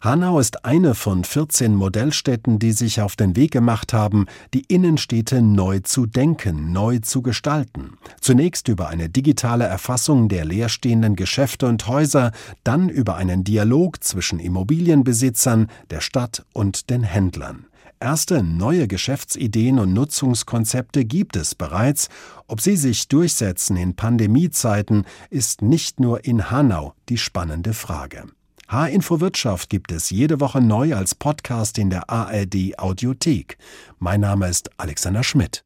Hanau 0.00 0.38
ist 0.38 0.64
eine 0.64 0.94
von 0.94 1.22
14 1.22 1.74
Modellstädten, 1.74 2.58
die 2.58 2.72
sich 2.72 3.02
auf 3.02 3.14
den 3.14 3.36
Weg 3.36 3.50
gemacht 3.50 3.92
haben, 3.92 4.24
die 4.54 4.64
Innenstädte 4.68 5.42
neu 5.42 5.80
zu 5.80 6.06
denken, 6.06 6.72
neu 6.72 7.00
zu 7.00 7.20
gestalten. 7.20 7.98
Zunächst 8.22 8.68
über 8.68 8.88
eine 8.88 9.10
digitale 9.10 9.64
Erfassung 9.64 10.30
der 10.30 10.46
leerstehenden 10.46 11.14
Geschäfte 11.14 11.66
und 11.66 11.88
Häuser, 11.88 12.32
dann 12.64 12.88
über 12.88 13.16
einen 13.16 13.44
Dialog 13.44 14.02
zwischen 14.02 14.38
Immobilienbesitzern, 14.38 15.66
der 15.90 16.00
Stadt 16.00 16.46
und 16.54 16.88
den 16.88 17.02
Händlern. 17.02 17.66
Erste 18.02 18.42
neue 18.42 18.88
Geschäftsideen 18.88 19.78
und 19.78 19.92
Nutzungskonzepte 19.92 21.04
gibt 21.04 21.36
es 21.36 21.54
bereits. 21.54 22.08
Ob 22.46 22.62
sie 22.62 22.76
sich 22.76 23.08
durchsetzen 23.08 23.76
in 23.76 23.94
Pandemiezeiten, 23.94 25.04
ist 25.28 25.60
nicht 25.60 26.00
nur 26.00 26.24
in 26.24 26.50
Hanau 26.50 26.94
die 27.10 27.18
spannende 27.18 27.74
Frage. 27.74 28.24
H-Info 28.68 29.20
Wirtschaft 29.20 29.68
gibt 29.68 29.92
es 29.92 30.08
jede 30.08 30.40
Woche 30.40 30.62
neu 30.62 30.94
als 30.94 31.14
Podcast 31.14 31.76
in 31.76 31.90
der 31.90 32.08
ARD 32.08 32.78
Audiothek. 32.78 33.58
Mein 33.98 34.22
Name 34.22 34.48
ist 34.48 34.70
Alexander 34.78 35.22
Schmidt. 35.22 35.62